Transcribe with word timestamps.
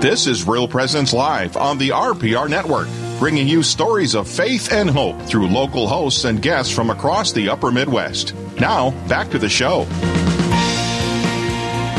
This 0.00 0.26
is 0.26 0.46
Real 0.46 0.68
Presence 0.68 1.14
Live 1.14 1.56
on 1.56 1.78
the 1.78 1.88
RPR 1.88 2.50
Network, 2.50 2.86
bringing 3.18 3.48
you 3.48 3.62
stories 3.62 4.14
of 4.14 4.28
faith 4.28 4.70
and 4.70 4.90
hope 4.90 5.18
through 5.22 5.48
local 5.48 5.88
hosts 5.88 6.24
and 6.24 6.40
guests 6.42 6.70
from 6.72 6.90
across 6.90 7.32
the 7.32 7.48
upper 7.48 7.72
Midwest. 7.72 8.34
Now, 8.60 8.90
back 9.08 9.30
to 9.30 9.38
the 9.38 9.48
show. 9.48 9.86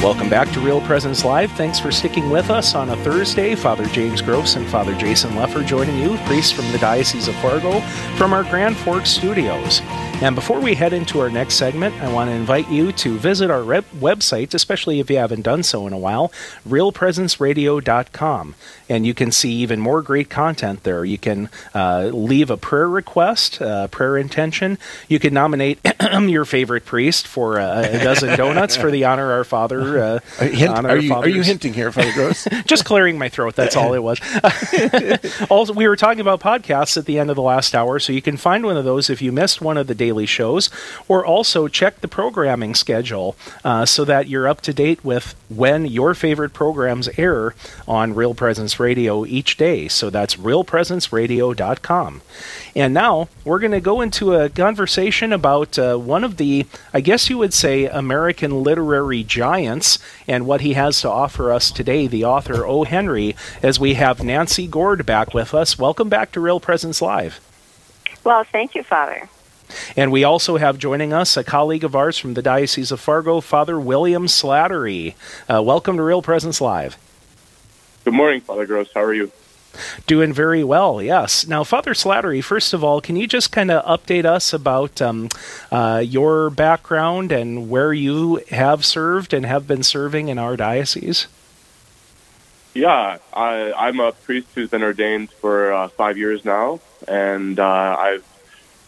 Welcome 0.04 0.30
back 0.30 0.48
to 0.54 0.60
Real 0.60 0.80
Presence 0.82 1.26
Live. 1.26 1.52
Thanks 1.54 1.80
for 1.80 1.92
sticking 1.92 2.30
with 2.30 2.52
us 2.52 2.76
on 2.76 2.92
a 2.92 2.96
Thursday. 2.98 3.56
Father 3.56 3.88
James 3.88 4.22
Gross 4.22 4.56
and 4.56 4.68
Father 4.68 4.96
Jason 4.96 5.32
Lefor 5.32 5.66
joining 5.66 5.98
you, 5.98 6.18
priests 6.28 6.52
from 6.52 6.72
the 6.72 6.78
Diocese 6.78 7.28
of 7.28 7.36
Fargo, 7.38 7.80
from 8.16 8.32
our 8.32 8.44
Grand 8.44 8.78
Forks 8.78 9.10
studios. 9.10 9.82
And 10.20 10.34
before 10.36 10.60
we 10.60 10.74
head 10.74 10.94
into 10.94 11.20
our 11.20 11.30
next 11.30 11.56
segment, 11.56 11.94
I 12.02 12.12
want 12.12 12.32
to 12.32 12.34
invite 12.34 12.72
you 12.72 12.92
to 12.92 13.18
visit 13.20 13.52
our 13.52 13.62
rep- 13.62 13.86
website, 13.92 14.56
especially 14.56 15.00
if 15.00 15.12
you 15.12 15.18
haven't 15.18 15.44
done 15.44 15.62
so 15.62 15.86
in 15.86 15.94
a 15.94 15.98
while, 15.98 16.34
realpresenceradio.com. 16.68 18.56
And 18.90 19.06
you 19.06 19.14
can 19.14 19.32
see 19.32 19.52
even 19.58 19.80
more 19.80 20.02
great 20.02 20.28
content 20.28 20.82
there. 20.82 21.06
You 21.06 21.20
can 21.20 21.50
uh, 21.76 22.10
leave 22.12 22.50
a 22.50 22.58
prayer 22.58 22.90
request, 22.90 23.62
uh, 23.62 23.90
prayer 23.90 24.18
intention. 24.18 24.80
You 25.08 25.20
can 25.20 25.36
nominate 25.36 25.80
your 26.22 26.46
favorite 26.46 26.86
priest 26.86 27.28
for 27.28 27.60
uh, 27.60 27.82
a 27.84 28.04
dozen 28.04 28.36
donuts 28.38 28.76
for 28.76 28.90
the 28.90 29.06
Honor 29.06 29.32
Our 29.32 29.44
Father. 29.44 30.00
Uh, 30.00 30.20
Hint, 30.40 30.70
honor 30.72 30.90
are, 30.90 30.98
you, 30.98 31.14
are 31.14 31.30
you 31.30 31.44
hinting 31.44 31.74
here, 31.74 31.92
Father 31.92 32.14
Gross? 32.14 32.48
Just 32.66 32.86
clearing 32.86 33.20
my 33.20 33.30
throat. 33.30 33.56
That's 33.56 33.76
all 33.76 33.94
it 33.94 34.02
was. 34.02 34.20
also, 35.50 35.74
we 35.74 35.88
were 35.88 35.96
talking 35.96 36.22
about 36.22 36.40
podcasts 36.40 36.98
at 36.98 37.06
the 37.06 37.20
end 37.20 37.30
of 37.30 37.36
the 37.36 37.44
last 37.44 37.76
hour, 37.76 38.00
so 38.00 38.14
you 38.14 38.22
can 38.24 38.38
find 38.38 38.66
one 38.66 38.78
of 38.78 38.86
those 38.86 39.12
if 39.12 39.22
you 39.22 39.32
missed 39.32 39.62
one 39.62 39.78
of 39.78 39.86
the 39.86 40.07
daily 40.08 40.26
shows, 40.26 40.70
or 41.08 41.26
also 41.26 41.68
check 41.68 42.00
the 42.00 42.08
programming 42.08 42.74
schedule 42.74 43.36
uh, 43.66 43.86
so 43.86 44.06
that 44.06 44.28
you're 44.30 44.48
up 44.48 44.62
to 44.62 44.74
date 44.74 45.04
with 45.04 45.36
when 45.50 45.86
your 45.86 46.14
favorite 46.14 46.54
programs 46.54 47.10
air 47.18 47.54
on 47.88 48.16
Real 48.16 48.34
Presence 48.34 48.80
Radio 48.80 49.26
each 49.26 49.58
day. 49.58 49.88
So 49.90 50.10
that's 50.10 50.36
realpresenceradio.com. 50.36 52.22
And 52.76 52.94
now 52.94 53.28
we're 53.44 53.60
going 53.60 53.72
to 53.72 53.82
go 53.82 54.02
into 54.02 54.34
a 54.36 54.50
conversation 54.50 55.34
about 55.34 55.78
uh, 55.78 55.98
one 55.98 56.24
of 56.24 56.38
the, 56.38 56.66
I 56.94 57.02
guess 57.02 57.30
you 57.30 57.38
would 57.38 57.54
say, 57.54 57.86
American 57.86 58.64
literary 58.64 59.24
giants 59.24 60.00
and 60.28 60.46
what 60.46 60.62
he 60.62 60.74
has 60.74 61.02
to 61.02 61.10
offer 61.10 61.52
us 61.52 61.72
today, 61.72 62.08
the 62.08 62.24
author 62.24 62.66
O. 62.66 62.84
Henry, 62.84 63.36
as 63.62 63.80
we 63.80 63.96
have 63.96 64.24
Nancy 64.24 64.68
Gord 64.68 65.06
back 65.06 65.34
with 65.34 65.54
us. 65.54 65.78
Welcome 65.78 66.08
back 66.08 66.32
to 66.34 66.40
Real 66.40 66.60
Presence 66.60 67.02
Live. 67.02 67.42
Well, 68.24 68.44
thank 68.44 68.76
you, 68.76 68.84
Father. 68.84 69.28
And 69.96 70.12
we 70.12 70.24
also 70.24 70.58
have 70.58 70.78
joining 70.78 71.14
us 71.14 71.38
a 71.38 71.44
colleague 71.44 71.84
of 71.84 71.96
ours 71.96 72.18
from 72.18 72.34
the 72.34 72.42
Diocese 72.42 72.92
of 72.92 73.00
Fargo, 73.00 73.42
Father 73.42 73.80
William 73.80 74.28
Slattery. 74.28 75.16
Uh, 75.50 75.62
welcome 75.62 75.98
to 75.98 76.04
Real 76.04 76.22
Presence 76.22 76.62
Live. 76.62 76.98
Good 78.04 78.14
morning, 78.14 78.42
Father 78.42 78.66
Gross. 78.66 78.90
How 78.94 79.04
are 79.04 79.14
you? 79.14 79.32
Doing 80.08 80.34
very 80.34 80.64
well, 80.64 81.02
yes. 81.02 81.46
Now, 81.48 81.64
Father 81.64 81.94
Slattery, 81.94 82.44
first 82.44 82.74
of 82.74 82.84
all, 82.84 83.02
can 83.02 83.16
you 83.16 83.28
just 83.28 83.52
kind 83.52 83.70
of 83.70 83.84
update 83.86 84.26
us 84.26 84.54
about 84.54 85.02
um, 85.02 85.30
uh, 85.72 86.02
your 86.04 86.50
background 86.50 87.32
and 87.32 87.70
where 87.70 87.94
you 87.94 88.42
have 88.50 88.86
served 88.86 89.34
and 89.34 89.46
have 89.46 89.68
been 89.68 89.84
serving 89.84 90.30
in 90.30 90.40
our 90.40 90.58
diocese? 90.58 91.28
Yeah, 92.74 93.18
I, 93.34 93.74
I'm 93.74 94.00
a 94.00 94.12
priest 94.12 94.48
who's 94.54 94.70
been 94.70 94.84
ordained 94.84 95.32
for 95.32 95.74
uh, 95.74 95.88
five 95.90 96.18
years 96.18 96.46
now, 96.46 96.80
and 97.08 97.60
uh, 97.60 97.96
I've, 98.00 98.24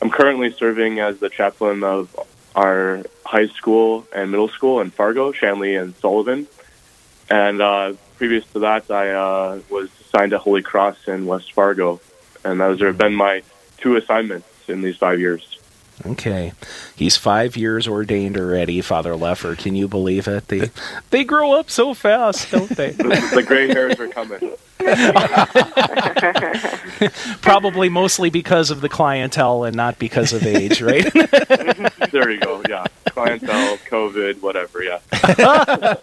I'm 0.02 0.09
currently 0.09 0.52
serving 0.53 1.00
as 1.00 1.19
the 1.19 1.30
chaplain 1.30 1.83
of 1.83 2.16
our 2.55 3.03
high 3.25 3.47
school 3.47 4.08
and 4.14 4.31
middle 4.31 4.47
school 4.47 4.80
in 4.80 4.92
Fargo, 4.92 5.31
Shanley, 5.31 5.75
and 5.75 5.94
Sullivan. 5.97 6.47
And 7.30 7.61
uh, 7.61 7.94
previous 8.17 8.45
to 8.53 8.59
that, 8.59 8.89
I 8.89 9.11
uh, 9.11 9.61
was 9.70 9.89
assigned 10.00 10.31
to 10.31 10.39
Holy 10.39 10.61
Cross 10.61 11.08
in 11.08 11.25
West 11.25 11.52
Fargo, 11.53 12.00
and 12.44 12.59
those 12.59 12.81
have 12.81 12.97
been 12.97 13.14
my 13.14 13.44
two 13.77 13.97
assignments 13.97 14.48
in 14.67 14.82
these 14.82 14.98
five 14.98 15.20
years. 15.20 15.58
Okay, 16.05 16.54
he's 16.95 17.17
five 17.17 17.58
years 17.58 17.87
ordained 17.87 18.37
already, 18.37 18.82
Father 18.82 19.14
Lefor. 19.14 19.58
Can 19.58 19.76
you 19.76 19.87
believe 19.87 20.27
it? 20.27 20.48
They 20.48 20.71
they 21.10 21.23
grow 21.26 21.54
up 21.54 21.70
so 21.70 21.93
fast, 21.93 22.52
don't 22.52 22.70
they? 22.70 22.92
the, 22.92 23.43
gray 23.45 23.67
hairs 23.67 23.99
are 23.99 24.08
coming. 24.08 24.39
Probably 27.42 27.89
mostly 27.89 28.30
because 28.30 28.71
of 28.71 28.80
the 28.80 28.87
clientele 28.87 29.65
and 29.65 29.76
not 29.76 29.99
because 29.99 30.32
of 30.32 30.45
age, 30.45 30.82
right? 30.82 31.11
there 32.11 32.30
you 32.30 32.39
go. 32.39 32.61
Yeah, 32.70 32.86
clientele, 33.10 33.77
COVID, 33.89 34.42
whatever. 34.42 34.81
Yeah. 34.81 35.95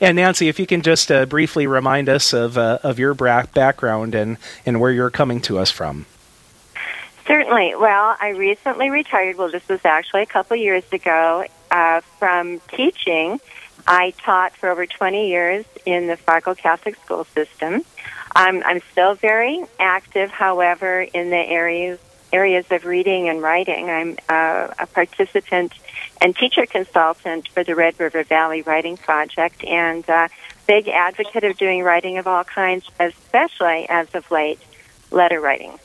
and 0.00 0.16
Nancy, 0.16 0.48
if 0.48 0.60
you 0.60 0.66
can 0.66 0.82
just 0.82 1.10
uh, 1.10 1.26
briefly 1.26 1.66
remind 1.66 2.08
us 2.08 2.32
of 2.32 2.56
uh, 2.56 2.78
of 2.84 3.00
your 3.00 3.12
bra- 3.12 3.46
background 3.46 4.14
and 4.14 4.36
and 4.64 4.80
where 4.80 4.92
you're 4.92 5.10
coming 5.10 5.40
to 5.42 5.58
us 5.58 5.72
from. 5.72 6.06
Certainly. 7.26 7.76
Well, 7.76 8.16
I 8.20 8.30
recently 8.30 8.90
retired. 8.90 9.36
Well, 9.36 9.50
this 9.50 9.68
was 9.68 9.84
actually 9.84 10.22
a 10.22 10.26
couple 10.26 10.56
years 10.56 10.84
ago 10.92 11.44
uh, 11.70 12.00
from 12.18 12.60
teaching. 12.68 13.40
I 13.86 14.12
taught 14.18 14.56
for 14.56 14.68
over 14.68 14.86
20 14.86 15.28
years 15.28 15.64
in 15.84 16.06
the 16.06 16.16
Fargo 16.16 16.54
Catholic 16.54 16.96
school 16.96 17.24
system. 17.24 17.82
I'm, 18.34 18.62
I'm 18.62 18.80
still 18.92 19.14
very 19.14 19.64
active, 19.78 20.30
however, 20.30 21.02
in 21.02 21.30
the 21.30 21.36
areas 21.36 21.98
areas 22.32 22.64
of 22.70 22.86
reading 22.86 23.28
and 23.28 23.42
writing. 23.42 23.90
I'm 23.90 24.16
uh, 24.26 24.68
a 24.78 24.86
participant 24.86 25.72
and 26.20 26.34
teacher 26.34 26.64
consultant 26.64 27.48
for 27.48 27.62
the 27.62 27.74
Red 27.74 28.00
River 28.00 28.24
Valley 28.24 28.62
Writing 28.62 28.96
Project, 28.96 29.62
and 29.64 30.08
uh, 30.08 30.28
big 30.66 30.88
advocate 30.88 31.44
of 31.44 31.58
doing 31.58 31.82
writing 31.82 32.16
of 32.16 32.26
all 32.26 32.44
kinds, 32.44 32.88
especially 32.98 33.86
as 33.88 34.08
of 34.14 34.30
late, 34.30 34.60
letter 35.10 35.40
writing. 35.40 35.78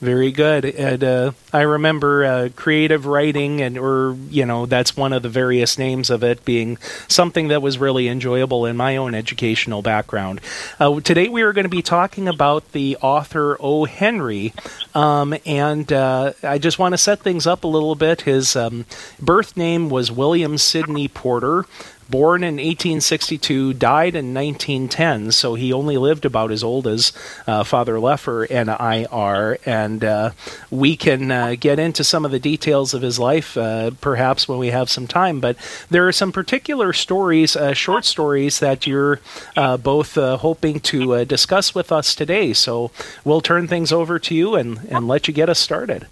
Very 0.00 0.32
good. 0.32 0.64
And 0.64 1.04
uh, 1.04 1.32
I 1.52 1.60
remember 1.60 2.24
uh, 2.24 2.48
creative 2.56 3.04
writing, 3.04 3.60
and 3.60 3.76
or 3.76 4.16
you 4.30 4.46
know 4.46 4.64
that's 4.64 4.96
one 4.96 5.12
of 5.12 5.22
the 5.22 5.28
various 5.28 5.76
names 5.76 6.08
of 6.08 6.24
it 6.24 6.42
being 6.46 6.78
something 7.06 7.48
that 7.48 7.60
was 7.60 7.76
really 7.76 8.08
enjoyable 8.08 8.64
in 8.64 8.78
my 8.78 8.96
own 8.96 9.14
educational 9.14 9.82
background. 9.82 10.40
Uh, 10.78 11.00
today 11.00 11.28
we 11.28 11.42
are 11.42 11.52
going 11.52 11.66
to 11.66 11.68
be 11.68 11.82
talking 11.82 12.28
about 12.28 12.72
the 12.72 12.96
author 13.02 13.58
O. 13.60 13.84
Henry, 13.84 14.54
um, 14.94 15.34
and 15.44 15.92
uh, 15.92 16.32
I 16.42 16.56
just 16.56 16.78
want 16.78 16.94
to 16.94 16.98
set 16.98 17.20
things 17.20 17.46
up 17.46 17.64
a 17.64 17.68
little 17.68 17.94
bit. 17.94 18.22
His 18.22 18.56
um, 18.56 18.86
birth 19.20 19.54
name 19.54 19.90
was 19.90 20.10
William 20.10 20.56
Sidney 20.56 21.08
Porter 21.08 21.66
born 22.10 22.42
in 22.42 22.54
1862, 22.54 23.74
died 23.74 24.14
in 24.14 24.34
1910, 24.34 25.32
so 25.32 25.54
he 25.54 25.72
only 25.72 25.96
lived 25.96 26.24
about 26.24 26.50
as 26.50 26.64
old 26.64 26.86
as 26.86 27.12
uh, 27.46 27.62
Father 27.64 27.94
Lefor 27.94 28.46
and 28.50 28.68
I 28.68 29.06
are. 29.10 29.58
And 29.64 30.02
uh, 30.04 30.30
we 30.70 30.96
can 30.96 31.30
uh, 31.30 31.54
get 31.58 31.78
into 31.78 32.02
some 32.04 32.24
of 32.24 32.30
the 32.30 32.38
details 32.38 32.94
of 32.94 33.02
his 33.02 33.18
life 33.18 33.56
uh, 33.56 33.92
perhaps 34.00 34.48
when 34.48 34.58
we 34.58 34.68
have 34.68 34.90
some 34.90 35.06
time. 35.06 35.40
But 35.40 35.56
there 35.88 36.06
are 36.08 36.12
some 36.12 36.32
particular 36.32 36.92
stories, 36.92 37.56
uh, 37.56 37.72
short 37.74 38.04
stories, 38.04 38.58
that 38.60 38.86
you're 38.86 39.20
uh, 39.56 39.76
both 39.76 40.14
hoping 40.14 40.80
to 40.80 41.24
discuss 41.24 41.74
with 41.74 41.92
us 41.92 42.14
today. 42.14 42.52
So 42.52 42.90
we'll 43.24 43.40
turn 43.40 43.68
things 43.68 43.92
over 43.92 44.18
to 44.18 44.34
you 44.34 44.54
and, 44.54 44.78
and 44.90 45.06
let 45.06 45.28
you 45.28 45.34
get 45.34 45.48
us 45.48 45.58
started. 45.58 46.06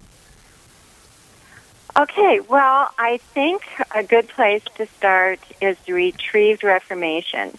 Okay, 1.99 2.39
well, 2.39 2.89
I 2.97 3.17
think 3.17 3.65
a 3.93 4.05
good 4.05 4.29
place 4.29 4.63
to 4.77 4.87
start 4.87 5.41
is 5.61 5.77
the 5.81 5.95
retrieved 5.95 6.63
Reformation. 6.63 7.59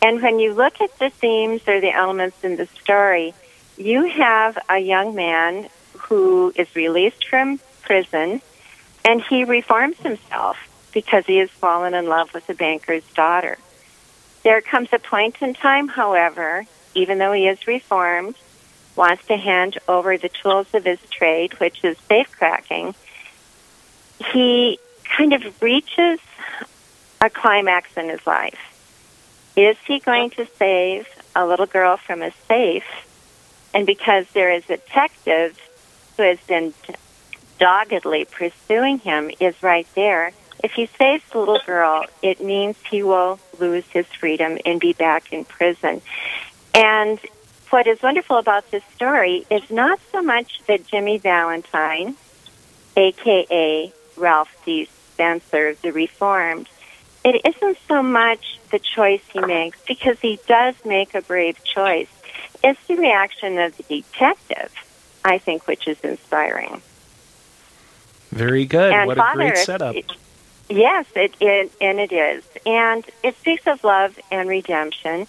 And 0.00 0.22
when 0.22 0.38
you 0.38 0.54
look 0.54 0.80
at 0.80 0.96
the 1.00 1.10
themes 1.10 1.60
or 1.66 1.80
the 1.80 1.90
elements 1.90 2.44
in 2.44 2.54
the 2.54 2.66
story, 2.80 3.34
you 3.76 4.04
have 4.04 4.56
a 4.68 4.78
young 4.78 5.16
man 5.16 5.68
who 5.94 6.52
is 6.54 6.72
released 6.76 7.26
from 7.26 7.58
prison 7.82 8.40
and 9.04 9.20
he 9.20 9.42
reforms 9.42 9.98
himself 9.98 10.56
because 10.92 11.26
he 11.26 11.38
has 11.38 11.50
fallen 11.50 11.94
in 11.94 12.06
love 12.06 12.32
with 12.32 12.46
the 12.46 12.54
banker's 12.54 13.04
daughter. 13.14 13.58
There 14.44 14.60
comes 14.60 14.90
a 14.92 15.00
point 15.00 15.42
in 15.42 15.52
time, 15.52 15.88
however, 15.88 16.64
even 16.94 17.18
though 17.18 17.32
he 17.32 17.48
is 17.48 17.66
reformed, 17.66 18.36
wants 18.94 19.26
to 19.26 19.36
hand 19.36 19.78
over 19.88 20.16
the 20.16 20.28
tools 20.28 20.68
of 20.74 20.84
his 20.84 21.00
trade, 21.10 21.58
which 21.58 21.82
is 21.82 21.96
safecracking 22.08 22.94
he 24.32 24.78
kind 25.16 25.32
of 25.32 25.62
reaches 25.62 26.20
a 27.20 27.30
climax 27.30 27.96
in 27.96 28.08
his 28.08 28.26
life. 28.26 28.58
Is 29.56 29.76
he 29.86 30.00
going 30.00 30.30
to 30.30 30.46
save 30.58 31.06
a 31.34 31.46
little 31.46 31.66
girl 31.66 31.96
from 31.96 32.22
a 32.22 32.32
safe? 32.48 32.84
And 33.72 33.86
because 33.86 34.26
there 34.32 34.52
is 34.52 34.64
a 34.64 34.76
detective 34.76 35.58
who 36.16 36.22
has 36.22 36.38
been 36.46 36.74
doggedly 37.58 38.24
pursuing 38.24 38.98
him, 38.98 39.30
is 39.40 39.54
right 39.62 39.86
there. 39.94 40.32
If 40.62 40.72
he 40.72 40.86
saves 40.86 41.24
the 41.30 41.38
little 41.38 41.60
girl, 41.64 42.04
it 42.22 42.42
means 42.42 42.76
he 42.90 43.02
will 43.02 43.38
lose 43.58 43.84
his 43.90 44.06
freedom 44.06 44.58
and 44.64 44.80
be 44.80 44.92
back 44.92 45.32
in 45.32 45.44
prison. 45.44 46.02
And 46.74 47.18
what 47.70 47.86
is 47.86 48.02
wonderful 48.02 48.38
about 48.38 48.70
this 48.70 48.84
story 48.94 49.46
is 49.50 49.68
not 49.70 50.00
so 50.12 50.22
much 50.22 50.60
that 50.66 50.86
Jimmy 50.86 51.18
Valentine, 51.18 52.16
aka 52.96 53.92
Ralph 54.16 54.54
D. 54.64 54.88
Spencer, 55.12 55.74
the 55.74 55.92
Reformed, 55.92 56.68
it 57.24 57.40
isn't 57.44 57.78
so 57.88 58.02
much 58.02 58.58
the 58.70 58.78
choice 58.78 59.22
he 59.32 59.40
makes, 59.40 59.78
because 59.86 60.20
he 60.20 60.38
does 60.46 60.74
make 60.84 61.14
a 61.14 61.22
brave 61.22 61.62
choice. 61.64 62.08
It's 62.62 62.84
the 62.86 62.96
reaction 62.96 63.58
of 63.58 63.76
the 63.76 63.84
detective, 63.84 64.72
I 65.24 65.38
think, 65.38 65.66
which 65.66 65.88
is 65.88 66.00
inspiring. 66.00 66.82
Very 68.30 68.66
good. 68.66 68.92
And 68.92 69.06
what 69.06 69.16
Father, 69.16 69.42
a 69.42 69.50
great 69.50 69.58
setup. 69.58 69.94
It, 69.94 70.10
yes, 70.68 71.06
it, 71.14 71.34
it 71.40 71.72
and 71.80 72.00
it 72.00 72.12
is, 72.12 72.44
and 72.66 73.04
it 73.22 73.36
speaks 73.38 73.66
of 73.66 73.84
love 73.84 74.18
and 74.30 74.48
redemption 74.48 75.26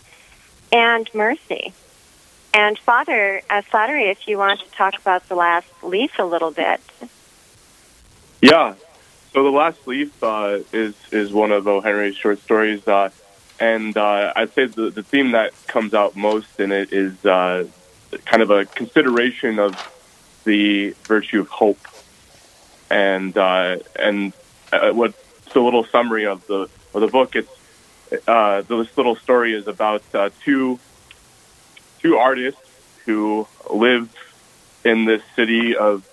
and 0.72 1.10
mercy. 1.14 1.74
And 2.54 2.80
Father 2.80 3.42
uh, 3.50 3.62
Slattery, 3.64 4.10
if 4.12 4.28
you 4.28 4.38
want 4.38 4.62
to 4.62 4.72
talk 4.72 4.98
about 4.98 5.28
the 5.30 5.36
last 5.36 5.68
leaf 5.84 6.18
a 6.18 6.24
little 6.24 6.52
bit. 6.52 6.82
Yeah. 8.46 8.76
So 9.34 9.44
the 9.44 9.50
last 9.50 9.88
leaf 9.88 10.22
uh, 10.22 10.60
is 10.72 10.94
is 11.12 11.34
one 11.34 11.52
of 11.52 11.68
O. 11.68 11.82
Henry's 11.82 12.16
short 12.16 12.40
stories, 12.40 12.88
uh, 12.88 13.10
and 13.60 13.98
uh, 13.98 14.34
I'd 14.36 14.54
say 14.54 14.68
the 14.68 14.92
the 14.92 15.02
theme 15.02 15.32
that 15.32 15.52
comes 15.66 15.96
out 15.96 16.16
most 16.16 16.60
in 16.60 16.72
it 16.72 16.94
is 16.94 17.26
uh, 17.26 17.66
kind 18.26 18.44
of 18.44 18.52
a 18.52 18.66
consideration 18.66 19.58
of 19.58 19.74
the 20.44 20.92
virtue 21.06 21.40
of 21.40 21.48
hope, 21.48 21.80
and 22.92 23.36
uh, 23.36 23.78
and 23.96 24.32
uh, 24.72 24.92
what's 24.92 25.18
a 25.56 25.60
little 25.60 25.84
summary 25.86 26.28
of 26.28 26.46
the 26.46 26.70
of 26.94 27.02
the 27.02 27.08
book. 27.08 27.36
It's 27.36 27.50
this 28.10 28.96
little 28.96 29.16
story 29.16 29.56
is 29.56 29.68
about 29.68 30.04
two 30.44 30.80
two 32.00 32.18
artists 32.18 32.62
who 33.06 33.48
live 33.72 34.16
in 34.84 35.06
this 35.06 35.24
city 35.36 35.76
of 35.76 36.08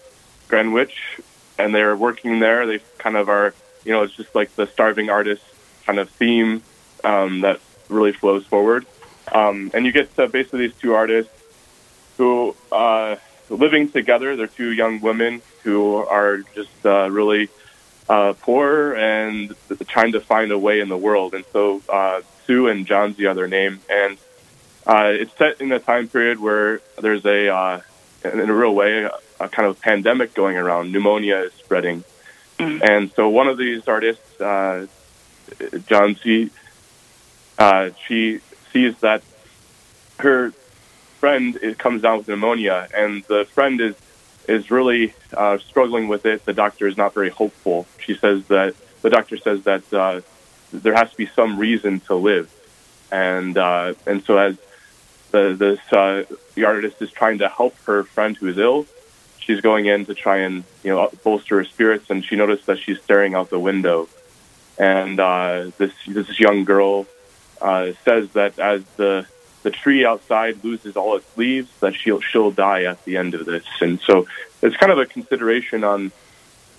Greenwich, 0.48 1.20
and 1.62 1.74
they're 1.74 1.96
working 1.96 2.40
there. 2.40 2.66
They 2.66 2.80
kind 2.98 3.16
of 3.16 3.28
are, 3.28 3.54
you 3.84 3.92
know, 3.92 4.02
it's 4.02 4.14
just 4.14 4.34
like 4.34 4.54
the 4.56 4.66
starving 4.66 5.10
artist 5.10 5.42
kind 5.86 5.98
of 5.98 6.10
theme 6.10 6.62
um, 7.04 7.40
that 7.42 7.60
really 7.88 8.12
flows 8.12 8.44
forward. 8.46 8.86
Um, 9.30 9.70
and 9.74 9.86
you 9.86 9.92
get 9.92 10.14
to 10.16 10.28
basically 10.28 10.66
these 10.66 10.76
two 10.76 10.94
artists 10.94 11.32
who 12.16 12.54
uh, 12.70 13.16
living 13.48 13.90
together. 13.90 14.36
They're 14.36 14.46
two 14.46 14.72
young 14.72 15.00
women 15.00 15.42
who 15.62 15.96
are 15.96 16.38
just 16.54 16.70
uh, 16.84 17.10
really 17.10 17.48
uh, 18.08 18.34
poor 18.40 18.94
and 18.94 19.54
trying 19.86 20.12
to 20.12 20.20
find 20.20 20.52
a 20.52 20.58
way 20.58 20.80
in 20.80 20.88
the 20.88 20.96
world. 20.96 21.34
And 21.34 21.44
so 21.52 21.82
uh, 21.88 22.22
Sue 22.46 22.68
and 22.68 22.86
John's 22.86 23.16
the 23.16 23.28
other 23.28 23.46
name, 23.46 23.80
and 23.88 24.18
uh, 24.86 25.12
it's 25.12 25.36
set 25.36 25.60
in 25.60 25.70
a 25.72 25.78
time 25.78 26.08
period 26.08 26.40
where 26.40 26.80
there's 27.00 27.24
a, 27.24 27.48
uh, 27.48 27.80
in 28.24 28.50
a 28.50 28.52
real 28.52 28.74
way, 28.74 29.08
a, 29.44 29.48
kind 29.48 29.66
of 29.68 29.80
pandemic 29.80 30.34
going 30.34 30.56
around. 30.56 30.92
Pneumonia 30.92 31.38
is 31.48 31.52
spreading, 31.64 32.04
Mm-hmm. 32.58 32.82
and 32.92 33.10
so 33.16 33.22
one 33.28 33.48
of 33.52 33.56
these 33.64 33.82
artists, 33.88 34.40
uh, 34.40 34.86
Johnsy 35.90 36.50
Uh, 37.58 37.90
she 38.06 38.40
sees 38.72 38.94
that 39.00 39.22
her 40.18 40.52
friend 41.20 41.48
comes 41.78 42.02
down 42.02 42.18
with 42.18 42.28
pneumonia, 42.28 42.88
and 43.02 43.22
the 43.24 43.44
friend 43.56 43.80
is 43.80 43.94
is 44.48 44.70
really 44.70 45.14
uh, 45.42 45.56
struggling 45.70 46.08
with 46.08 46.24
it. 46.32 46.44
The 46.44 46.56
doctor 46.64 46.84
is 46.92 46.96
not 46.96 47.10
very 47.14 47.30
hopeful. 47.30 47.86
She 48.04 48.14
says 48.22 48.38
that 48.46 48.74
the 49.04 49.10
doctor 49.10 49.36
says 49.46 49.58
that 49.70 49.84
uh, 49.92 50.20
there 50.72 50.94
has 51.00 51.08
to 51.10 51.16
be 51.16 51.28
some 51.40 51.52
reason 51.58 52.00
to 52.08 52.14
live, 52.30 52.48
and 53.10 53.56
uh, 53.56 53.94
and 54.06 54.18
so 54.26 54.32
as 54.38 54.54
the 55.30 55.42
this 55.64 55.82
uh, 55.92 56.24
the 56.56 56.64
artist 56.64 56.96
is 57.06 57.10
trying 57.20 57.38
to 57.44 57.48
help 57.48 57.74
her 57.88 58.00
friend 58.14 58.32
who 58.38 58.46
is 58.48 58.58
ill, 58.58 58.86
she's 59.44 59.60
going 59.60 59.86
in 59.86 60.06
to 60.06 60.14
try 60.14 60.38
and 60.38 60.64
you 60.82 60.90
know 60.90 61.10
bolster 61.22 61.58
her 61.58 61.64
spirits, 61.64 62.10
and 62.10 62.24
she 62.24 62.36
noticed 62.36 62.66
that 62.66 62.78
she's 62.78 63.00
staring 63.02 63.34
out 63.34 63.50
the 63.50 63.58
window, 63.58 64.08
and 64.78 65.18
uh, 65.20 65.70
this 65.78 65.92
this 66.06 66.38
young 66.38 66.64
girl 66.64 67.06
uh, 67.60 67.92
says 68.04 68.30
that 68.32 68.58
as 68.58 68.84
the 68.96 69.26
the 69.62 69.70
tree 69.70 70.04
outside 70.04 70.62
loses 70.64 70.96
all 70.96 71.16
its 71.16 71.36
leaves, 71.36 71.70
that 71.80 71.94
she'll 71.94 72.20
she'll 72.20 72.50
die 72.50 72.84
at 72.84 73.04
the 73.04 73.16
end 73.16 73.34
of 73.34 73.46
this, 73.46 73.64
and 73.80 74.00
so 74.00 74.26
it's 74.62 74.76
kind 74.76 74.92
of 74.92 74.98
a 74.98 75.06
consideration 75.06 75.84
on 75.84 76.12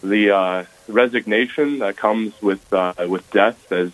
the 0.01 0.31
uh, 0.31 0.65
resignation 0.87 1.79
that 1.79 1.95
comes 1.95 2.39
with 2.41 2.71
uh, 2.73 2.93
with 3.07 3.29
death 3.31 3.71
as 3.71 3.91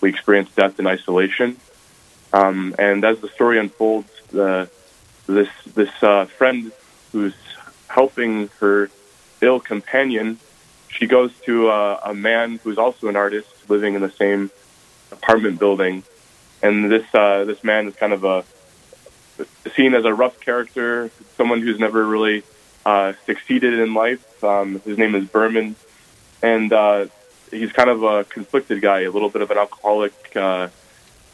we 0.00 0.08
experience 0.08 0.50
death 0.54 0.80
in 0.80 0.86
isolation, 0.86 1.56
um, 2.32 2.74
and 2.78 3.04
as 3.04 3.20
the 3.20 3.28
story 3.28 3.58
unfolds, 3.58 4.10
the 4.30 4.68
this 5.26 5.48
this 5.74 6.02
uh, 6.02 6.24
friend 6.24 6.72
who's 7.12 7.34
helping 7.92 8.48
her 8.60 8.90
ill 9.40 9.60
companion, 9.60 10.38
she 10.88 11.06
goes 11.06 11.30
to 11.44 11.68
uh, 11.68 12.00
a 12.04 12.14
man 12.14 12.58
who's 12.62 12.78
also 12.78 13.08
an 13.08 13.16
artist 13.16 13.48
living 13.68 13.94
in 13.94 14.00
the 14.00 14.10
same 14.10 14.50
apartment 15.10 15.58
building, 15.58 16.02
and 16.62 16.90
this 16.90 17.06
uh, 17.14 17.44
this 17.44 17.62
man 17.62 17.86
is 17.88 17.94
kind 17.94 18.12
of 18.12 18.24
a 18.24 18.44
seen 19.74 19.94
as 19.94 20.04
a 20.04 20.14
rough 20.14 20.40
character, 20.40 21.10
someone 21.36 21.60
who's 21.60 21.78
never 21.78 22.04
really 22.04 22.42
uh, 22.84 23.12
succeeded 23.26 23.78
in 23.78 23.94
life. 23.94 24.42
Um, 24.42 24.80
his 24.80 24.98
name 24.98 25.14
is 25.14 25.26
Behrman, 25.28 25.76
and 26.42 26.72
uh, 26.72 27.06
he's 27.50 27.72
kind 27.72 27.90
of 27.90 28.02
a 28.02 28.24
conflicted 28.24 28.80
guy, 28.80 29.00
a 29.00 29.10
little 29.10 29.28
bit 29.28 29.42
of 29.42 29.50
an 29.50 29.58
alcoholic, 29.58 30.14
uh, 30.36 30.68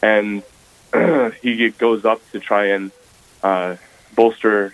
and 0.01 0.43
he 1.41 1.69
goes 1.69 2.05
up 2.05 2.21
to 2.31 2.39
try 2.39 2.67
and 2.67 2.91
uh, 3.43 3.75
bolster 4.15 4.73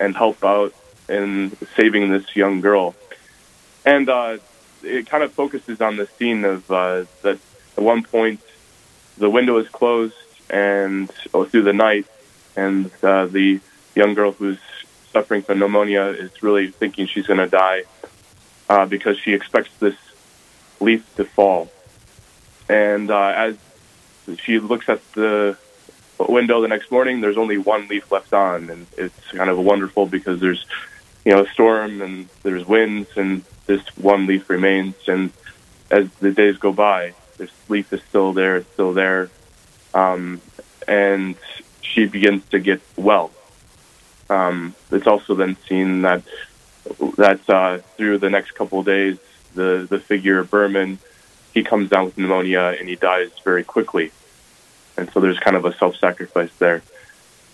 and 0.00 0.16
help 0.16 0.44
out 0.44 0.72
in 1.08 1.56
saving 1.76 2.10
this 2.10 2.36
young 2.36 2.60
girl. 2.60 2.94
And 3.84 4.08
uh, 4.08 4.38
it 4.82 5.08
kind 5.08 5.22
of 5.22 5.32
focuses 5.32 5.80
on 5.80 5.96
the 5.96 6.06
scene 6.06 6.44
of 6.44 6.70
uh, 6.70 7.04
that 7.22 7.38
at 7.76 7.82
one 7.82 8.02
point 8.02 8.40
the 9.16 9.30
window 9.30 9.58
is 9.58 9.68
closed 9.68 10.14
and 10.50 11.10
oh, 11.34 11.44
through 11.44 11.62
the 11.62 11.72
night, 11.72 12.06
and 12.56 12.90
uh, 13.02 13.26
the 13.26 13.60
young 13.94 14.14
girl 14.14 14.32
who's 14.32 14.58
suffering 15.12 15.42
from 15.42 15.58
pneumonia 15.58 16.04
is 16.04 16.42
really 16.42 16.68
thinking 16.68 17.06
she's 17.06 17.26
going 17.26 17.38
to 17.38 17.48
die 17.48 17.82
uh, 18.68 18.86
because 18.86 19.18
she 19.18 19.32
expects 19.32 19.70
this 19.78 19.96
leaf 20.80 21.04
to 21.16 21.24
fall. 21.24 21.70
And 22.68 23.10
uh, 23.10 23.32
as 23.36 23.56
she 24.42 24.58
looks 24.58 24.88
at 24.88 25.00
the 25.12 25.56
window 26.18 26.60
the 26.60 26.68
next 26.68 26.90
morning, 26.90 27.20
there's 27.20 27.38
only 27.38 27.58
one 27.58 27.88
leaf 27.88 28.10
left 28.12 28.32
on, 28.32 28.70
and 28.70 28.86
it's 28.96 29.30
kind 29.32 29.50
of 29.50 29.58
wonderful 29.58 30.06
because 30.06 30.40
there's 30.40 30.64
you 31.28 31.34
know 31.34 31.42
a 31.42 31.48
storm 31.50 32.00
and 32.00 32.26
there's 32.42 32.64
winds, 32.66 33.10
and 33.18 33.44
this 33.66 33.82
one 33.98 34.26
leaf 34.26 34.48
remains. 34.48 34.94
And 35.06 35.30
as 35.90 36.10
the 36.20 36.32
days 36.32 36.56
go 36.56 36.72
by, 36.72 37.12
this 37.36 37.50
leaf 37.68 37.92
is 37.92 38.00
still 38.08 38.32
there, 38.32 38.56
it's 38.56 38.72
still 38.72 38.94
there, 38.94 39.28
um, 39.92 40.40
and 40.88 41.36
she 41.82 42.06
begins 42.06 42.48
to 42.48 42.58
get 42.58 42.80
well. 42.96 43.30
Um, 44.30 44.74
it's 44.90 45.06
also 45.06 45.34
then 45.34 45.58
seen 45.68 46.00
that 46.00 46.22
that 47.18 47.40
uh, 47.50 47.78
through 47.98 48.16
the 48.18 48.30
next 48.30 48.52
couple 48.52 48.78
of 48.78 48.86
days, 48.86 49.18
the 49.54 49.86
the 49.86 50.00
figure 50.00 50.42
Behrman, 50.44 50.98
he 51.52 51.62
comes 51.62 51.90
down 51.90 52.06
with 52.06 52.16
pneumonia 52.16 52.74
and 52.80 52.88
he 52.88 52.96
dies 52.96 53.32
very 53.44 53.64
quickly, 53.64 54.12
and 54.96 55.12
so 55.12 55.20
there's 55.20 55.38
kind 55.38 55.56
of 55.56 55.66
a 55.66 55.76
self-sacrifice 55.76 56.54
there. 56.58 56.80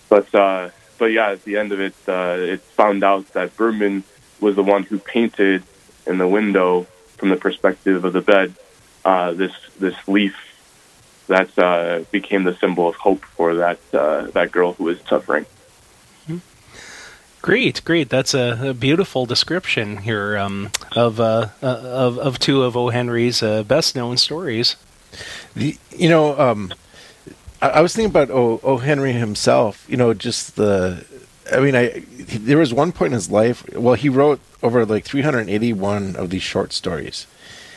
But 0.07 0.33
uh, 0.33 0.69
but 0.97 1.07
yeah, 1.07 1.31
at 1.31 1.43
the 1.43 1.57
end 1.57 1.71
of 1.71 1.79
it, 1.79 1.93
uh, 2.07 2.35
it's 2.37 2.65
found 2.71 3.03
out 3.03 3.33
that 3.33 3.55
Behrman 3.57 4.03
was 4.39 4.55
the 4.55 4.63
one 4.63 4.83
who 4.83 4.99
painted 4.99 5.63
in 6.05 6.17
the 6.17 6.27
window 6.27 6.87
from 7.17 7.29
the 7.29 7.35
perspective 7.37 8.03
of 8.05 8.13
the 8.13 8.21
bed 8.21 8.53
uh, 9.03 9.33
this 9.33 9.53
this 9.79 9.95
leaf 10.07 10.35
that 11.27 11.57
uh, 11.57 12.03
became 12.11 12.43
the 12.43 12.55
symbol 12.57 12.87
of 12.87 12.95
hope 12.95 13.23
for 13.23 13.55
that 13.55 13.79
uh, 13.93 14.23
that 14.31 14.51
girl 14.51 14.73
who 14.73 14.85
was 14.85 14.99
suffering. 15.07 15.45
Great, 17.45 17.85
great. 17.85 18.09
That's 18.09 18.33
a, 18.33 18.69
a 18.69 18.73
beautiful 18.73 19.27
description 19.27 19.97
here 19.97 20.35
um, 20.35 20.71
of, 20.95 21.19
uh, 21.19 21.49
uh, 21.61 21.65
of 21.67 22.17
of 22.17 22.39
two 22.39 22.63
of 22.63 22.75
O. 22.75 22.89
Henry's 22.89 23.43
uh, 23.43 23.61
best 23.61 23.95
known 23.95 24.17
stories. 24.17 24.77
The, 25.55 25.77
you 25.95 26.09
know, 26.09 26.39
um, 26.39 26.73
I, 27.65 27.79
I, 27.79 27.81
was 27.81 27.95
thinking 27.95 28.09
about 28.09 28.29
O. 28.29 28.59
o. 28.63 28.77
Henry 28.77 29.13
himself. 29.13 29.85
You 29.89 29.97
know, 29.97 30.13
just 30.13 30.55
the. 30.55 31.05
I 31.51 31.59
mean, 31.59 31.75
I 31.75 32.03
there 32.17 32.57
was 32.57 32.73
one 32.73 32.91
point 32.91 33.07
in 33.07 33.13
his 33.13 33.29
life. 33.29 33.67
Well, 33.73 33.93
he 33.95 34.09
wrote 34.09 34.39
over 34.63 34.85
like 34.85 35.05
381 35.05 36.15
of 36.15 36.29
these 36.29 36.41
short 36.41 36.73
stories. 36.73 37.27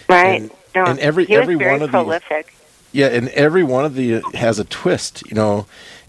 Right. 0.08 0.42
And, 0.42 0.50
no, 0.74 0.84
and 0.84 0.98
every 0.98 1.26
he 1.26 1.34
was 1.34 1.42
every 1.42 1.54
very 1.56 1.72
one 1.72 1.82
of 1.82 1.90
prolific. 1.90 2.46
these. 2.46 2.54
Yeah, 2.92 3.08
and 3.08 3.28
every 3.30 3.62
one 3.62 3.84
of 3.84 3.94
the 3.94 4.16
uh, 4.16 4.30
has 4.34 4.58
a 4.58 4.64
twist. 4.64 5.22
You 5.28 5.34
know, 5.34 5.66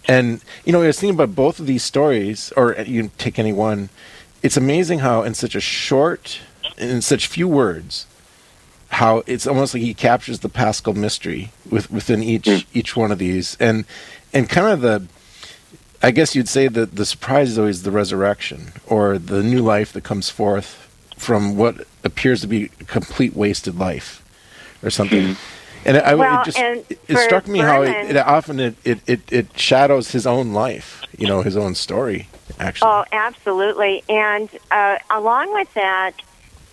and 0.07 0.41
you 0.65 0.71
know, 0.71 0.81
I 0.81 0.88
was 0.88 1.00
thinking 1.00 1.15
about 1.15 1.36
both 1.36 1.59
of 1.59 1.65
these 1.65 1.83
stories, 1.83 2.53
or 2.55 2.77
uh, 2.77 2.83
you 2.83 3.01
can 3.01 3.12
take 3.17 3.39
any 3.39 3.53
one. 3.53 3.89
It's 4.41 4.55
amazing 4.55 5.00
how, 5.00 5.24
in 5.24 5.33
such 5.33 5.53
a 5.53 5.59
short, 5.59 6.39
in 6.77 7.01
such 7.01 7.27
few 7.27 7.48
words, 7.48 8.05
how 8.89 9.24
it's 9.27 9.46
almost 9.48 9.74
like 9.74 9.84
he 9.84 9.93
captures 9.93 10.39
the 10.39 10.50
Paschal 10.50 10.93
mystery 10.93 11.51
with, 11.69 11.91
within 11.91 12.24
each 12.24 12.46
Mm. 12.46 12.65
each 12.74 12.96
one 12.96 13.12
of 13.12 13.19
these, 13.19 13.55
and 13.60 13.86
and 14.34 14.50
kind 14.50 14.67
of 14.67 14.81
the, 14.81 15.05
I 16.01 16.12
guess 16.12 16.36
you'd 16.36 16.48
say 16.50 16.67
that 16.67 16.96
the 16.96 17.05
surprise 17.05 17.51
is 17.51 17.60
always 17.60 17.84
the 17.84 17.91
resurrection 17.91 18.74
or 18.88 19.17
the 19.17 19.41
new 19.43 19.62
life 19.62 19.91
that 19.93 20.03
comes 20.03 20.29
forth 20.29 20.88
from 21.17 21.58
what 21.58 21.86
appears 22.03 22.41
to 22.41 22.48
be 22.48 22.69
a 22.79 22.84
complete 22.86 23.36
wasted 23.36 23.77
life, 23.77 24.24
or 24.84 24.89
something. 24.89 25.36
And 25.86 25.98
I, 25.98 26.13
Well, 26.15 26.41
it 26.41 26.46
just 26.46 26.58
and 26.60 26.84
it, 26.89 27.00
for 27.08 27.17
struck 27.17 27.48
me 27.48 27.60
how 27.60 27.81
it, 27.84 28.12
it 28.12 28.17
often 28.17 28.60
it, 28.60 28.75
it, 28.84 29.00
it, 29.08 29.22
it 29.31 29.60
shadows 29.60 30.12
his 30.12 30.27
own 30.27 30.51
life, 30.53 31.03
you 31.17 31.25
know, 31.27 31.41
his 31.41 31.55
own 31.55 31.74
story. 31.75 32.27
Actually, 32.60 32.91
Oh, 32.91 33.05
absolutely. 33.13 34.03
And 34.10 34.50
uh, 34.72 34.98
along 35.10 35.53
with 35.53 35.74
that, 35.75 36.12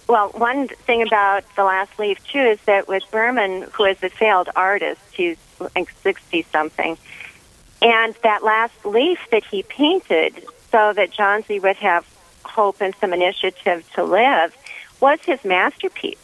well, 0.08 0.28
one 0.30 0.68
thing 0.68 1.02
about 1.02 1.44
the 1.56 1.64
last 1.64 1.98
leaf 1.98 2.25
too 2.28 2.38
is 2.38 2.60
that 2.66 2.86
with 2.86 3.02
Behrman, 3.10 3.62
who 3.72 3.84
is 3.84 4.02
a 4.02 4.08
failed 4.08 4.48
artist, 4.54 5.00
he's 5.12 5.36
like 5.75 5.90
sixty 6.02 6.42
something, 6.42 6.96
and 7.82 8.14
that 8.22 8.44
last 8.44 8.86
leaf 8.86 9.18
that 9.30 9.44
he 9.44 9.62
painted 9.62 10.44
so 10.70 10.92
that 10.92 11.10
Johnsy 11.10 11.58
would 11.58 11.76
have 11.76 12.06
hope 12.44 12.80
and 12.80 12.94
some 13.00 13.12
initiative 13.12 13.88
to 13.94 14.04
live 14.04 14.56
was 15.00 15.18
his 15.25 15.44
masterpiece. 15.44 16.18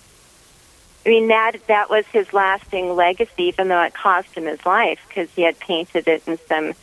I 1.04 1.08
mean 1.08 1.28
that 1.28 1.56
that 1.66 1.90
was 1.90 2.06
his 2.06 2.32
lasting 2.32 2.94
legacy, 2.94 3.44
even 3.44 3.66
though 3.68 3.82
it 3.82 3.94
cost 3.94 4.28
him 4.36 4.44
his 4.44 4.64
life 4.64 5.00
because 5.08 5.28
he 5.34 5.42
had 5.42 5.58
painted 5.58 6.06
it 6.06 6.22
in 6.28 6.38
some 6.46 6.74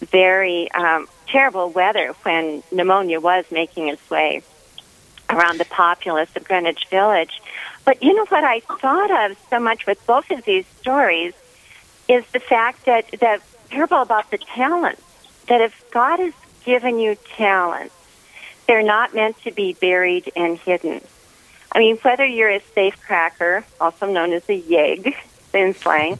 very 0.00 0.70
um, 0.72 1.08
terrible 1.26 1.68
weather 1.68 2.14
when 2.22 2.62
pneumonia 2.72 3.20
was 3.20 3.44
making 3.50 3.88
its 3.88 4.08
way 4.08 4.42
around 5.30 5.58
the 5.58 5.64
populace 5.64 6.30
of 6.36 6.44
Greenwich 6.44 6.86
Village. 6.90 7.40
But 7.84 8.02
you 8.02 8.14
know 8.14 8.26
what 8.26 8.44
I 8.44 8.60
thought 8.60 9.30
of 9.30 9.38
so 9.50 9.60
much 9.60 9.86
with 9.86 10.04
both 10.06 10.30
of 10.30 10.44
these 10.44 10.66
stories 10.80 11.34
is 12.08 12.24
the 12.32 12.40
fact 12.40 12.86
that 12.86 13.10
that 13.20 13.42
parable 13.68 14.02
about 14.02 14.30
the 14.30 14.38
talents. 14.38 15.02
That 15.46 15.60
if 15.60 15.90
God 15.90 16.18
has 16.18 16.34
given 16.64 16.98
you 16.98 17.16
talents, 17.36 17.94
they're 18.66 18.82
not 18.82 19.14
meant 19.14 19.40
to 19.44 19.50
be 19.50 19.72
buried 19.72 20.30
and 20.36 20.58
hidden. 20.58 21.00
I 21.72 21.78
mean, 21.78 21.96
whether 21.98 22.24
you're 22.24 22.50
a 22.50 22.60
safecracker, 22.60 23.64
also 23.80 24.10
known 24.10 24.32
as 24.32 24.48
a 24.48 24.60
yegg 24.60 25.14
in 25.54 25.74
slang, 25.74 26.18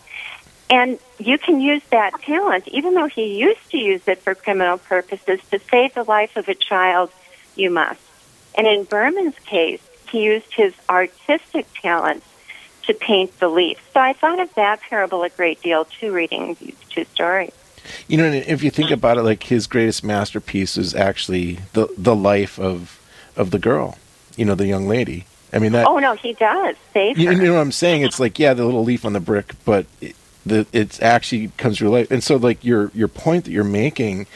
and 0.70 0.98
you 1.18 1.38
can 1.38 1.60
use 1.60 1.82
that 1.90 2.20
talent, 2.22 2.68
even 2.68 2.94
though 2.94 3.06
he 3.06 3.38
used 3.38 3.70
to 3.70 3.78
use 3.78 4.06
it 4.06 4.18
for 4.18 4.34
criminal 4.34 4.78
purposes, 4.78 5.40
to 5.50 5.58
save 5.70 5.94
the 5.94 6.04
life 6.04 6.36
of 6.36 6.48
a 6.48 6.54
child, 6.54 7.10
you 7.56 7.70
must. 7.70 8.00
And 8.54 8.66
in 8.66 8.84
Behrman's 8.84 9.38
case, 9.46 9.80
he 10.10 10.24
used 10.24 10.52
his 10.54 10.74
artistic 10.88 11.66
talents 11.80 12.26
to 12.84 12.94
paint 12.94 13.38
the 13.40 13.48
leaf. 13.48 13.78
So 13.92 14.00
I 14.00 14.14
thought 14.14 14.40
of 14.40 14.52
that 14.54 14.80
parable 14.80 15.22
a 15.22 15.28
great 15.28 15.62
deal 15.62 15.84
too, 15.84 16.12
reading 16.12 16.56
these 16.60 16.74
two 16.88 17.04
stories. 17.04 17.52
you 18.08 18.16
know, 18.16 18.24
and 18.24 18.34
if 18.34 18.62
you 18.62 18.70
think 18.70 18.90
about 18.90 19.18
it, 19.18 19.22
like 19.22 19.42
his 19.44 19.66
greatest 19.66 20.02
masterpiece 20.02 20.76
is 20.76 20.94
actually 20.94 21.58
the 21.74 21.88
the 21.98 22.16
life 22.16 22.58
of 22.58 23.00
of 23.36 23.50
the 23.50 23.58
girl, 23.58 23.98
you 24.36 24.44
know, 24.44 24.54
the 24.54 24.66
young 24.66 24.88
lady. 24.88 25.26
I 25.52 25.58
mean 25.58 25.72
that. 25.72 25.86
Oh 25.86 25.98
no, 25.98 26.14
he 26.14 26.32
does 26.34 26.76
save 26.92 27.18
You, 27.18 27.26
her. 27.28 27.32
you 27.32 27.42
know 27.42 27.54
what 27.54 27.60
I'm 27.60 27.72
saying? 27.72 28.02
It's 28.02 28.18
like 28.18 28.38
yeah, 28.38 28.54
the 28.54 28.64
little 28.64 28.84
leaf 28.84 29.04
on 29.04 29.12
the 29.12 29.20
brick, 29.20 29.52
but 29.64 29.86
it, 30.00 30.16
the 30.46 30.66
it's 30.72 31.00
actually 31.02 31.48
comes 31.58 31.78
to 31.78 31.88
life. 31.90 32.10
And 32.10 32.24
so 32.24 32.36
like 32.36 32.64
your 32.64 32.90
your 32.94 33.08
point 33.08 33.44
that 33.44 33.50
you're 33.50 33.64
making 33.64 34.26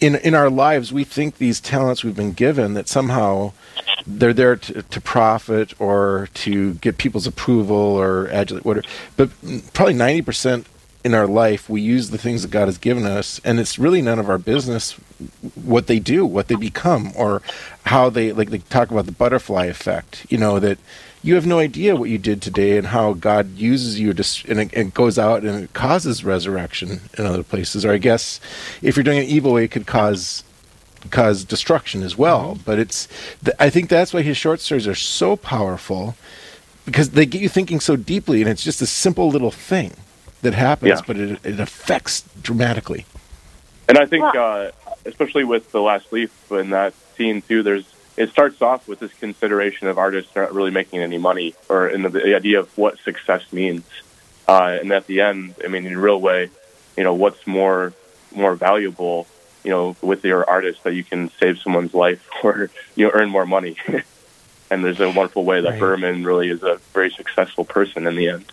in 0.00 0.16
in 0.16 0.34
our 0.34 0.50
lives, 0.50 0.92
we 0.92 1.04
think 1.04 1.38
these 1.38 1.60
talents 1.60 2.04
we've 2.04 2.16
been 2.16 2.32
given 2.32 2.74
that 2.74 2.88
somehow 2.88 3.52
they're 4.06 4.32
there 4.32 4.56
to, 4.56 4.82
to 4.82 5.00
profit 5.00 5.72
or 5.80 6.28
to 6.34 6.74
get 6.74 6.98
people's 6.98 7.26
approval 7.26 7.76
or 7.76 8.28
adulate 8.28 8.64
whatever. 8.64 8.86
But 9.16 9.30
probably 9.72 9.94
ninety 9.94 10.22
percent 10.22 10.66
in 11.04 11.12
our 11.14 11.26
life, 11.26 11.68
we 11.68 11.82
use 11.82 12.10
the 12.10 12.18
things 12.18 12.42
that 12.42 12.50
God 12.50 12.66
has 12.66 12.78
given 12.78 13.04
us, 13.04 13.38
and 13.44 13.60
it's 13.60 13.78
really 13.78 14.00
none 14.00 14.18
of 14.18 14.30
our 14.30 14.38
business 14.38 14.92
what 15.54 15.86
they 15.86 15.98
do, 15.98 16.24
what 16.24 16.48
they 16.48 16.54
become, 16.54 17.12
or 17.14 17.42
how 17.86 18.10
they 18.10 18.32
like. 18.32 18.50
They 18.50 18.58
talk 18.58 18.90
about 18.90 19.06
the 19.06 19.12
butterfly 19.12 19.66
effect. 19.66 20.26
You 20.28 20.38
know 20.38 20.58
that 20.60 20.78
you 21.24 21.34
have 21.36 21.46
no 21.46 21.58
idea 21.58 21.96
what 21.96 22.10
you 22.10 22.18
did 22.18 22.42
today 22.42 22.76
and 22.76 22.88
how 22.88 23.14
God 23.14 23.56
uses 23.56 23.98
you 23.98 24.12
to, 24.12 24.24
and 24.50 24.60
it, 24.60 24.74
it 24.74 24.92
goes 24.94 25.18
out 25.18 25.42
and 25.42 25.64
it 25.64 25.72
causes 25.72 26.22
resurrection 26.22 27.00
in 27.16 27.24
other 27.24 27.42
places. 27.42 27.82
Or 27.84 27.92
I 27.92 27.98
guess 27.98 28.40
if 28.82 28.94
you're 28.94 29.04
doing 29.04 29.18
it 29.18 29.28
evil 29.28 29.54
way, 29.54 29.64
it 29.64 29.70
could 29.70 29.86
cause 29.86 30.44
cause 31.10 31.42
destruction 31.44 32.02
as 32.02 32.16
well. 32.18 32.58
But 32.64 32.78
it's, 32.78 33.08
th- 33.44 33.56
I 33.58 33.70
think 33.70 33.88
that's 33.88 34.12
why 34.12 34.20
his 34.22 34.36
short 34.36 34.60
stories 34.60 34.86
are 34.86 34.94
so 34.94 35.34
powerful 35.36 36.14
because 36.84 37.10
they 37.10 37.24
get 37.26 37.40
you 37.40 37.48
thinking 37.48 37.80
so 37.80 37.96
deeply, 37.96 38.42
and 38.42 38.50
it's 38.50 38.62
just 38.62 38.82
a 38.82 38.86
simple 38.86 39.28
little 39.28 39.50
thing 39.50 39.92
that 40.42 40.52
happens, 40.52 40.88
Yeah. 41.00 41.00
but 41.06 41.16
it, 41.16 41.40
it 41.44 41.58
affects 41.58 42.22
dramatically. 42.42 43.06
And 43.88 43.96
I 43.96 44.04
think, 44.04 44.24
Well- 44.34 44.66
uh, 44.66 44.70
especially 45.06 45.44
with 45.44 45.72
the 45.72 45.80
last 45.80 46.12
leaf 46.12 46.52
in 46.52 46.70
that 46.70 46.92
scene 47.16 47.40
too, 47.42 47.62
there's 47.62 47.93
it 48.16 48.30
starts 48.30 48.62
off 48.62 48.86
with 48.86 49.00
this 49.00 49.12
consideration 49.14 49.88
of 49.88 49.98
artists 49.98 50.34
not 50.34 50.54
really 50.54 50.70
making 50.70 51.00
any 51.00 51.18
money, 51.18 51.54
or 51.68 51.88
in 51.88 52.02
the, 52.02 52.08
the 52.08 52.34
idea 52.34 52.60
of 52.60 52.76
what 52.78 52.98
success 53.00 53.52
means. 53.52 53.84
Uh, 54.46 54.78
and 54.80 54.92
at 54.92 55.06
the 55.06 55.20
end, 55.20 55.54
I 55.64 55.68
mean, 55.68 55.86
in 55.86 55.94
a 55.94 56.00
real 56.00 56.20
way, 56.20 56.50
you 56.96 57.02
know, 57.02 57.14
what's 57.14 57.46
more 57.46 57.92
more 58.34 58.54
valuable, 58.54 59.26
you 59.62 59.70
know, 59.70 59.96
with 60.02 60.24
your 60.24 60.48
artist 60.48 60.82
that 60.84 60.94
you 60.94 61.04
can 61.04 61.30
save 61.40 61.58
someone's 61.58 61.94
life 61.94 62.28
or 62.44 62.70
you 62.94 63.06
know 63.06 63.10
earn 63.14 63.30
more 63.30 63.46
money. 63.46 63.76
and 64.70 64.84
there's 64.84 65.00
a 65.00 65.10
wonderful 65.10 65.44
way 65.44 65.60
that 65.60 65.70
Right. 65.70 65.80
Behrman 65.80 66.24
really 66.24 66.50
is 66.50 66.62
a 66.62 66.76
very 66.92 67.10
successful 67.10 67.64
person 67.64 68.06
in 68.06 68.16
the 68.16 68.28
end. 68.28 68.44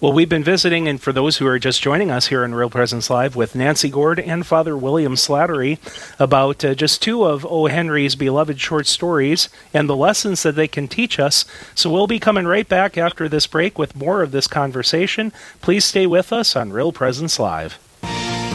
Well, 0.00 0.12
we've 0.12 0.28
been 0.28 0.44
visiting, 0.44 0.88
and 0.88 1.00
for 1.00 1.12
those 1.12 1.36
who 1.36 1.46
are 1.46 1.58
just 1.58 1.82
joining 1.82 2.10
us 2.10 2.28
here 2.28 2.44
in 2.44 2.54
Real 2.54 2.70
Presence 2.70 3.10
Live 3.10 3.36
with 3.36 3.54
Nancy 3.54 3.90
Gord 3.90 4.18
and 4.18 4.46
Father 4.46 4.76
William 4.76 5.14
Slattery 5.14 5.78
about 6.18 6.64
uh, 6.64 6.74
just 6.74 7.02
two 7.02 7.24
of 7.24 7.44
O. 7.44 7.66
Henry's 7.66 8.14
beloved 8.14 8.60
short 8.60 8.86
stories 8.86 9.48
and 9.74 9.88
the 9.88 9.96
lessons 9.96 10.42
that 10.42 10.54
they 10.56 10.68
can 10.68 10.88
teach 10.88 11.18
us. 11.18 11.44
So 11.74 11.90
we'll 11.90 12.06
be 12.06 12.18
coming 12.18 12.46
right 12.46 12.68
back 12.68 12.96
after 12.96 13.28
this 13.28 13.46
break 13.46 13.78
with 13.78 13.96
more 13.96 14.22
of 14.22 14.32
this 14.32 14.46
conversation. 14.46 15.32
Please 15.60 15.84
stay 15.84 16.06
with 16.06 16.32
us 16.32 16.56
on 16.56 16.72
Real 16.72 16.92
Presence 16.92 17.38
Live. 17.38 17.78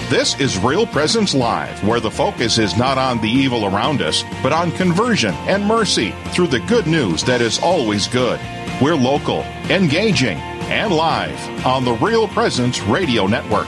This 0.09 0.39
is 0.39 0.59
Real 0.59 0.85
Presence 0.85 1.33
Live, 1.33 1.83
where 1.83 1.99
the 1.99 2.11
focus 2.11 2.59
is 2.59 2.77
not 2.77 2.99
on 2.99 3.19
the 3.21 3.27
evil 3.27 3.65
around 3.65 4.03
us, 4.03 4.23
but 4.43 4.53
on 4.53 4.71
conversion 4.73 5.33
and 5.47 5.65
mercy 5.65 6.13
through 6.27 6.45
the 6.45 6.59
good 6.59 6.85
news 6.85 7.23
that 7.23 7.41
is 7.41 7.57
always 7.57 8.07
good. 8.07 8.39
We're 8.79 8.95
local, 8.95 9.39
engaging, 9.69 10.37
and 10.69 10.93
live 10.93 11.65
on 11.65 11.85
the 11.85 11.93
Real 11.93 12.27
Presence 12.27 12.81
Radio 12.81 13.27
Network. 13.27 13.67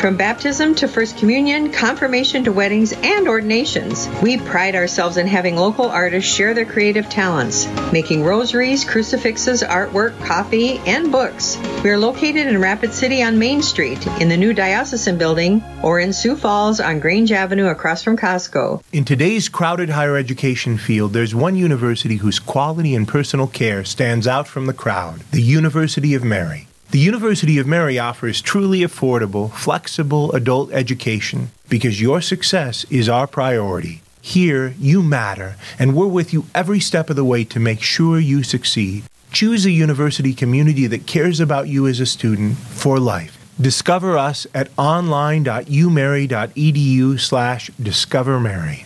From 0.00 0.16
baptism 0.16 0.74
to 0.76 0.88
First 0.88 1.18
Communion, 1.18 1.72
confirmation 1.72 2.44
to 2.44 2.52
weddings, 2.52 2.94
and 2.94 3.28
ordinations, 3.28 4.08
we 4.22 4.38
pride 4.38 4.74
ourselves 4.74 5.18
in 5.18 5.26
having 5.26 5.56
local 5.56 5.90
artists 5.90 6.32
share 6.32 6.54
their 6.54 6.64
creative 6.64 7.10
talents, 7.10 7.68
making 7.92 8.24
rosaries, 8.24 8.82
crucifixes, 8.82 9.62
artwork, 9.62 10.18
coffee, 10.24 10.78
and 10.86 11.12
books. 11.12 11.58
We 11.84 11.90
are 11.90 11.98
located 11.98 12.46
in 12.46 12.62
Rapid 12.62 12.94
City 12.94 13.22
on 13.22 13.38
Main 13.38 13.60
Street, 13.60 14.06
in 14.22 14.30
the 14.30 14.38
new 14.38 14.54
Diocesan 14.54 15.18
Building, 15.18 15.62
or 15.82 16.00
in 16.00 16.14
Sioux 16.14 16.34
Falls 16.34 16.80
on 16.80 16.98
Grange 16.98 17.30
Avenue 17.30 17.66
across 17.66 18.02
from 18.02 18.16
Costco. 18.16 18.82
In 18.94 19.04
today's 19.04 19.50
crowded 19.50 19.90
higher 19.90 20.16
education 20.16 20.78
field, 20.78 21.12
there's 21.12 21.34
one 21.34 21.56
university 21.56 22.16
whose 22.16 22.38
quality 22.38 22.94
and 22.94 23.06
personal 23.06 23.48
care 23.48 23.84
stands 23.84 24.26
out 24.26 24.48
from 24.48 24.64
the 24.64 24.72
crowd 24.72 25.20
the 25.32 25.42
University 25.42 26.14
of 26.14 26.24
Mary. 26.24 26.69
The 26.90 26.98
University 26.98 27.58
of 27.58 27.66
Mary 27.68 28.00
offers 28.00 28.42
truly 28.42 28.80
affordable, 28.80 29.52
flexible 29.52 30.32
adult 30.32 30.72
education 30.72 31.52
because 31.68 32.00
your 32.00 32.20
success 32.20 32.84
is 32.90 33.08
our 33.08 33.28
priority. 33.28 34.02
Here, 34.20 34.74
you 34.76 35.00
matter, 35.00 35.54
and 35.78 35.94
we're 35.94 36.08
with 36.08 36.32
you 36.32 36.46
every 36.52 36.80
step 36.80 37.08
of 37.08 37.14
the 37.14 37.24
way 37.24 37.44
to 37.44 37.60
make 37.60 37.80
sure 37.80 38.18
you 38.18 38.42
succeed. 38.42 39.04
Choose 39.30 39.64
a 39.66 39.70
university 39.70 40.34
community 40.34 40.88
that 40.88 41.06
cares 41.06 41.38
about 41.38 41.68
you 41.68 41.86
as 41.86 42.00
a 42.00 42.06
student 42.06 42.56
for 42.56 42.98
life. 42.98 43.38
Discover 43.60 44.18
us 44.18 44.48
at 44.52 44.76
online.umary.edu 44.76 47.20
slash 47.20 47.70
discovermary. 47.80 48.84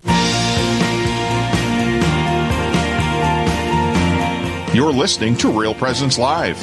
You're 4.75 4.93
listening 4.93 5.39
to 5.39 5.51
Real 5.51 5.75
Presence 5.75 6.19
Live. 6.19 6.63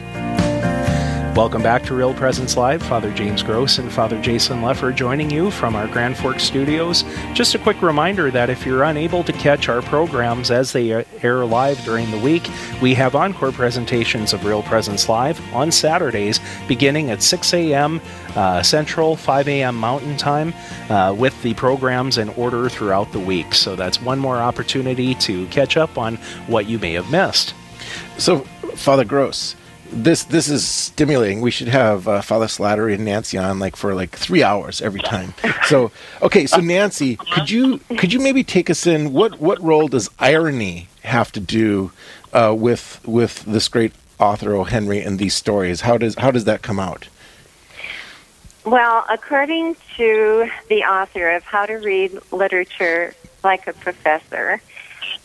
Welcome 1.33 1.63
back 1.63 1.83
to 1.83 1.95
Real 1.95 2.13
Presence 2.13 2.57
Live. 2.57 2.83
Father 2.83 3.09
James 3.13 3.41
Gross 3.41 3.77
and 3.77 3.89
Father 3.89 4.21
Jason 4.21 4.59
Lefor 4.59 4.93
joining 4.93 5.31
you 5.31 5.49
from 5.49 5.77
our 5.77 5.87
Grand 5.87 6.17
Forks 6.17 6.43
studios. 6.43 7.05
Just 7.33 7.55
a 7.55 7.59
quick 7.59 7.81
reminder 7.81 8.29
that 8.31 8.49
if 8.49 8.65
you're 8.65 8.83
unable 8.83 9.23
to 9.23 9.31
catch 9.31 9.69
our 9.69 9.81
programs 9.81 10.51
as 10.51 10.73
they 10.73 10.91
air 11.23 11.45
live 11.45 11.81
during 11.85 12.11
the 12.11 12.17
week, 12.17 12.49
we 12.81 12.93
have 12.95 13.15
encore 13.15 13.53
presentations 13.53 14.33
of 14.33 14.43
Real 14.43 14.61
Presence 14.61 15.07
Live 15.07 15.39
on 15.53 15.71
Saturdays 15.71 16.41
beginning 16.67 17.11
at 17.11 17.23
6 17.23 17.53
a.m. 17.53 18.01
Uh, 18.35 18.61
Central, 18.61 19.15
5 19.15 19.47
a.m. 19.47 19.77
Mountain 19.77 20.17
Time, 20.17 20.53
uh, 20.89 21.15
with 21.17 21.41
the 21.43 21.53
programs 21.53 22.17
in 22.17 22.27
order 22.29 22.67
throughout 22.67 23.09
the 23.13 23.19
week. 23.19 23.55
So 23.55 23.77
that's 23.77 24.01
one 24.01 24.19
more 24.19 24.39
opportunity 24.39 25.15
to 25.15 25.47
catch 25.47 25.77
up 25.77 25.97
on 25.97 26.17
what 26.47 26.65
you 26.65 26.77
may 26.77 26.91
have 26.91 27.09
missed. 27.09 27.53
So, 28.17 28.39
Father 28.75 29.05
Gross, 29.05 29.55
this 29.91 30.23
this 30.23 30.49
is 30.49 30.65
stimulating. 30.65 31.41
We 31.41 31.51
should 31.51 31.67
have 31.67 32.07
uh, 32.07 32.21
Father 32.21 32.45
Slattery 32.47 32.93
and 32.93 33.05
Nancy 33.05 33.37
on 33.37 33.59
like 33.59 33.75
for 33.75 33.93
like 33.93 34.11
three 34.11 34.43
hours 34.43 34.81
every 34.81 35.01
time. 35.01 35.33
So 35.65 35.91
okay, 36.21 36.45
so 36.45 36.57
Nancy, 36.57 37.17
could 37.17 37.49
you 37.49 37.79
could 37.97 38.13
you 38.13 38.19
maybe 38.19 38.43
take 38.43 38.69
us 38.69 38.87
in? 38.87 39.13
What 39.13 39.39
what 39.39 39.61
role 39.61 39.87
does 39.87 40.09
irony 40.19 40.87
have 41.03 41.31
to 41.33 41.39
do 41.39 41.91
uh, 42.33 42.55
with 42.57 42.99
with 43.05 43.43
this 43.45 43.67
great 43.67 43.93
author 44.19 44.55
O. 44.55 44.63
Henry 44.63 45.01
and 45.01 45.19
these 45.19 45.33
stories? 45.33 45.81
How 45.81 45.97
does 45.97 46.15
how 46.15 46.31
does 46.31 46.45
that 46.45 46.61
come 46.61 46.79
out? 46.79 47.07
Well, 48.65 49.05
according 49.09 49.75
to 49.97 50.49
the 50.69 50.83
author 50.83 51.31
of 51.31 51.43
How 51.43 51.65
to 51.65 51.75
Read 51.75 52.17
Literature 52.31 53.15
Like 53.43 53.65
a 53.67 53.73
Professor, 53.73 54.61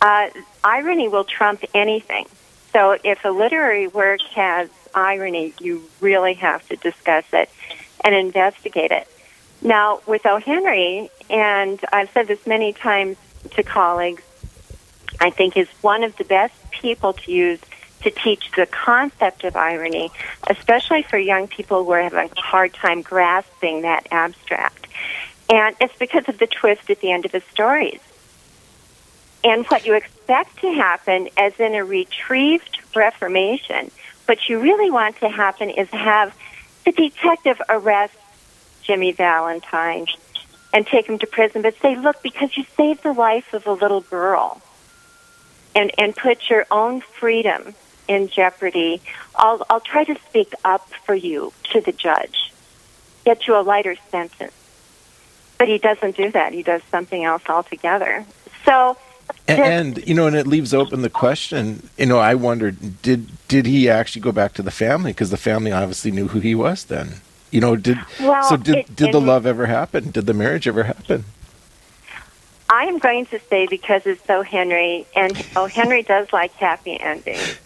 uh, 0.01 0.31
irony 0.65 1.09
will 1.09 1.25
trump 1.25 1.63
anything. 1.75 2.27
So 2.77 2.95
if 3.03 3.25
a 3.25 3.31
literary 3.31 3.89
work 3.89 4.21
has 4.35 4.69
irony, 4.95 5.55
you 5.59 5.89
really 6.03 6.35
have 6.35 6.69
to 6.69 6.77
discuss 6.77 7.25
it 7.33 7.49
and 8.05 8.15
investigate 8.15 8.91
it. 8.91 9.09
Now, 9.63 10.03
with 10.07 10.27
O. 10.27 10.37
Henry, 10.37 11.09
and 11.31 11.81
I've 11.91 12.11
said 12.11 12.27
this 12.27 12.47
many 12.47 12.75
times 12.75 13.17
to 13.53 13.63
colleagues, 13.63 14.23
I 15.19 15.31
think 15.31 15.57
is 15.57 15.69
one 15.81 16.05
of 16.05 16.19
the 16.19 16.25
best 16.25 16.53
people 16.71 17.15
to 17.15 17.33
use 17.33 17.61
to 18.03 18.11
teach 18.11 18.51
the 18.55 18.67
concept 18.67 19.45
of 19.45 19.57
irony, 19.57 20.11
especially 20.47 21.03
for 21.03 21.17
young 21.17 21.49
people 21.49 21.83
who 21.83 21.93
are 21.93 22.03
having 22.03 22.31
a 22.37 22.41
hard 22.43 22.75
time 22.75 23.01
grasping 23.01 23.83
that 23.83 24.07
abstract. 24.11 24.87
And 25.49 25.75
it's 25.81 25.97
because 25.97 26.29
of 26.29 26.37
the 26.37 26.47
twist 26.47 26.91
at 26.91 27.01
the 27.01 27.11
end 27.11 27.25
of 27.25 27.33
his 27.33 27.45
stories. 27.45 28.01
And 29.43 29.65
what 29.69 29.87
you 29.87 29.95
expect 29.95 30.16
to 30.27 30.73
happen 30.73 31.29
as 31.37 31.59
in 31.59 31.75
a 31.75 31.85
retrieved 31.85 32.79
reformation, 32.95 33.91
what 34.27 34.49
you 34.49 34.59
really 34.59 34.91
want 34.91 35.19
to 35.21 35.29
happen 35.29 35.71
is 35.71 35.89
have 35.91 36.37
the 36.85 36.93
detective 36.93 37.61
arrest 37.69 38.15
Jimmy 38.83 39.13
Valentine 39.13 40.07
and 40.73 40.87
take 40.87 41.07
him 41.07 41.19
to 41.19 41.27
prison, 41.27 41.63
but 41.63 41.75
say, 41.81 41.97
look, 41.97 42.23
because 42.23 42.57
you 42.57 42.65
saved 42.77 43.03
the 43.03 43.13
life 43.13 43.55
of 43.55 43.67
a 43.67 43.73
little 43.73 44.03
girl 44.03 44.61
and, 45.75 45.91
and 45.99 46.15
put 46.15 46.51
your 46.51 46.67
own 46.71 47.01
freedom 47.01 47.75
in 48.09 48.29
jeopardy, 48.29 49.01
I'll, 49.35 49.65
I'll 49.69 49.81
try 49.81 50.05
to 50.05 50.17
speak 50.29 50.53
up 50.65 50.89
for 51.05 51.15
you 51.15 51.53
to 51.73 51.81
the 51.81 51.93
judge, 51.93 52.53
get 53.25 53.47
you 53.47 53.59
a 53.59 53.63
lighter 53.63 53.97
sentence. 54.11 54.53
But 55.59 55.69
he 55.69 55.79
doesn't 55.79 56.17
do 56.17 56.31
that. 56.33 56.53
He 56.53 56.63
does 56.63 56.83
something 56.91 57.25
else 57.25 57.43
altogether. 57.49 58.27
So 58.65 58.97
and, 59.49 59.61
and, 59.61 60.09
you 60.09 60.15
know, 60.15 60.27
and 60.27 60.37
it 60.37 60.47
leaves 60.47 60.75
open 60.75 61.03
the 61.03 61.11
question. 61.11 61.89
You 61.97 62.07
know, 62.07 62.19
I 62.19 62.35
wondered 62.35 63.03
did 63.03 63.29
did 63.49 63.67
he 63.67 63.89
actually 63.89 64.23
go 64.23 64.33
back 64.33 64.55
to 64.55 64.63
the 64.63 64.71
family 64.71 65.13
because 65.13 65.31
the 65.31 65.37
family 65.37 65.73
obviously 65.73 66.11
knew 66.11 66.29
who 66.29 66.41
he 66.41 66.55
was 66.55 66.85
then. 66.85 67.21
You 67.51 67.61
know, 67.61 67.77
did 67.77 67.99
well, 68.21 68.43
so 68.43 68.57
did 68.57 68.77
it, 68.77 68.97
did 68.97 69.13
the 69.13 69.21
love 69.21 69.47
ever 69.47 69.67
happen? 69.67 70.11
Did 70.11 70.27
the 70.27 70.35
marriage 70.35 70.67
ever 70.67 70.85
happen? 70.85 71.25
I 72.69 72.85
am 72.85 72.99
going 72.99 73.27
to 73.27 73.39
say 73.49 73.67
because 73.69 74.05
it's 74.07 74.25
so 74.27 74.43
Henry, 74.43 75.07
and 75.15 75.47
oh, 75.55 75.67
Henry 75.67 76.03
does 76.03 76.33
like 76.33 76.53
happy 76.55 76.99
endings. 76.99 77.59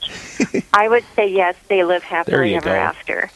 I 0.74 0.88
would 0.88 1.04
say 1.16 1.28
yes, 1.28 1.56
they 1.68 1.84
live 1.84 2.02
happily 2.02 2.54
ever 2.54 2.66
go. 2.66 2.74
after. 2.74 3.30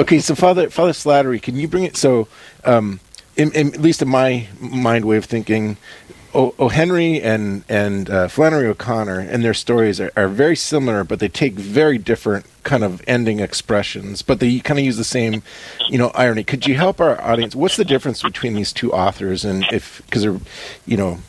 Okay, 0.00 0.18
so 0.20 0.34
Father 0.34 0.70
Father 0.70 0.92
Slattery, 0.92 1.40
can 1.40 1.56
you 1.56 1.68
bring 1.68 1.84
it? 1.84 1.96
So, 1.96 2.28
um, 2.64 3.00
in, 3.36 3.52
in, 3.52 3.74
at 3.74 3.80
least 3.80 4.00
in 4.00 4.08
my 4.08 4.48
mind 4.58 5.04
way 5.04 5.18
of 5.18 5.26
thinking, 5.26 5.76
O. 6.36 6.54
o. 6.58 6.68
Henry 6.68 7.18
and 7.22 7.64
and 7.66 8.10
uh, 8.10 8.28
Flannery 8.28 8.66
O'Connor 8.66 9.20
and 9.20 9.42
their 9.42 9.54
stories 9.54 9.98
are, 10.02 10.12
are, 10.14 10.28
very 10.28 10.54
similar, 10.54 11.02
but 11.02 11.18
they 11.18 11.28
take 11.28 11.54
very 11.54 11.96
different 11.96 12.44
kind 12.62 12.84
of 12.84 13.02
ending 13.06 13.40
expressions. 13.40 14.20
But 14.20 14.38
they 14.38 14.58
kind 14.58 14.78
of 14.78 14.84
use 14.84 14.98
the 14.98 15.04
same, 15.04 15.42
you 15.88 15.96
know, 15.96 16.10
irony. 16.14 16.44
Could 16.44 16.66
you 16.66 16.74
help 16.74 17.00
our 17.00 17.18
audience? 17.22 17.56
What's 17.56 17.76
the 17.76 17.86
difference 17.86 18.22
between 18.22 18.52
these 18.52 18.70
two 18.70 18.92
authors? 18.92 19.46
And 19.46 19.64
if 19.72 20.02
because 20.04 20.24
they're, 20.24 20.38
you 20.84 20.98
know, 20.98 21.20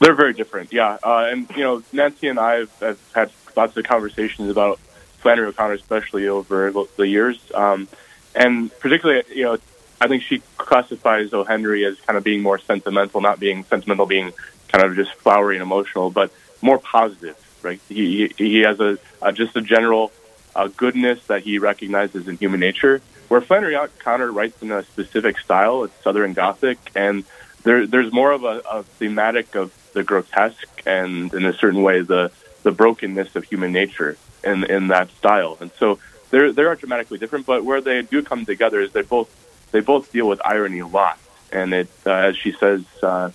they're 0.00 0.14
very 0.14 0.32
different. 0.32 0.72
Yeah, 0.72 0.98
uh, 1.04 1.28
and 1.30 1.48
you 1.50 1.62
know, 1.62 1.80
Nancy 1.92 2.26
and 2.26 2.40
I 2.40 2.54
have, 2.56 2.80
have, 2.80 2.98
had 3.14 3.30
lots 3.54 3.76
of 3.76 3.84
conversations 3.84 4.50
about 4.50 4.80
Flannery 5.20 5.46
O'Connor, 5.46 5.74
especially 5.74 6.26
over 6.26 6.72
the 6.96 7.06
years, 7.06 7.38
um, 7.54 7.86
and 8.34 8.76
particularly, 8.80 9.22
you 9.32 9.44
know 9.44 9.58
I 10.00 10.08
think 10.08 10.22
she 10.22 10.42
classifies 10.58 11.32
O. 11.32 11.44
Henry 11.44 11.84
as 11.84 11.98
kind 12.00 12.16
of 12.16 12.24
being 12.24 12.42
more 12.42 12.58
sentimental, 12.58 13.20
not 13.20 13.40
being 13.40 13.64
sentimental, 13.64 14.06
being 14.06 14.32
kind 14.68 14.84
of 14.84 14.96
just 14.96 15.12
flowery 15.14 15.56
and 15.56 15.62
emotional, 15.62 16.10
but 16.10 16.30
more 16.60 16.78
positive. 16.78 17.36
Right? 17.62 17.80
He 17.88 18.32
he, 18.36 18.60
has 18.60 18.80
a, 18.80 18.98
a 19.22 19.32
just 19.32 19.56
a 19.56 19.62
general 19.62 20.12
uh, 20.54 20.68
goodness 20.68 21.24
that 21.26 21.42
he 21.42 21.58
recognizes 21.58 22.28
in 22.28 22.36
human 22.36 22.60
nature. 22.60 23.00
Where 23.28 23.40
Flannery 23.40 23.74
O'Connor 23.74 24.30
writes 24.30 24.62
in 24.62 24.70
a 24.70 24.82
specific 24.82 25.38
style, 25.38 25.84
it's 25.84 26.02
Southern 26.02 26.34
Gothic, 26.34 26.78
and 26.94 27.24
there 27.62 27.86
there's 27.86 28.12
more 28.12 28.32
of 28.32 28.44
a, 28.44 28.62
a 28.70 28.82
thematic 28.82 29.54
of 29.54 29.72
the 29.94 30.02
grotesque 30.02 30.82
and 30.84 31.32
in 31.32 31.46
a 31.46 31.54
certain 31.54 31.82
way 31.82 32.02
the 32.02 32.30
the 32.62 32.72
brokenness 32.72 33.36
of 33.36 33.44
human 33.44 33.72
nature 33.72 34.16
in 34.42 34.64
in 34.64 34.88
that 34.88 35.10
style. 35.12 35.56
And 35.60 35.70
so 35.78 35.98
they're 36.30 36.52
they 36.52 36.62
are 36.62 36.76
dramatically 36.76 37.18
different, 37.18 37.46
but 37.46 37.64
where 37.64 37.80
they 37.80 38.02
do 38.02 38.22
come 38.22 38.44
together 38.44 38.80
is 38.80 38.92
they 38.92 39.02
both 39.02 39.30
they 39.74 39.80
both 39.80 40.12
deal 40.12 40.28
with 40.28 40.40
irony 40.44 40.78
a 40.78 40.86
lot. 40.86 41.18
And 41.50 41.74
it, 41.74 41.88
uh, 42.06 42.12
as 42.12 42.36
she 42.36 42.52
says, 42.52 42.84
uh, 43.02 43.32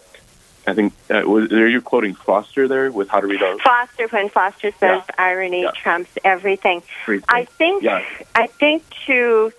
I 0.66 0.74
think, 0.74 0.94
uh, 1.10 1.22
was, 1.26 1.52
are 1.52 1.68
you 1.68 1.82
quoting 1.82 2.16
Foster 2.16 2.66
there 2.70 2.90
with 2.90 3.10
how 3.10 3.20
to 3.20 3.28
read 3.28 3.44
out? 3.44 3.60
Foster, 3.60 4.08
when 4.08 4.30
Foster 4.30 4.72
says 4.72 5.04
yeah. 5.06 5.16
irony 5.18 5.64
yeah. 5.64 5.72
trumps 5.72 6.12
everything. 6.24 6.82
everything. 7.04 7.26
I 7.28 7.44
think, 7.44 7.84
yeah. 7.84 8.06
I 8.34 8.48
think 8.48 8.84
too, 9.06 9.52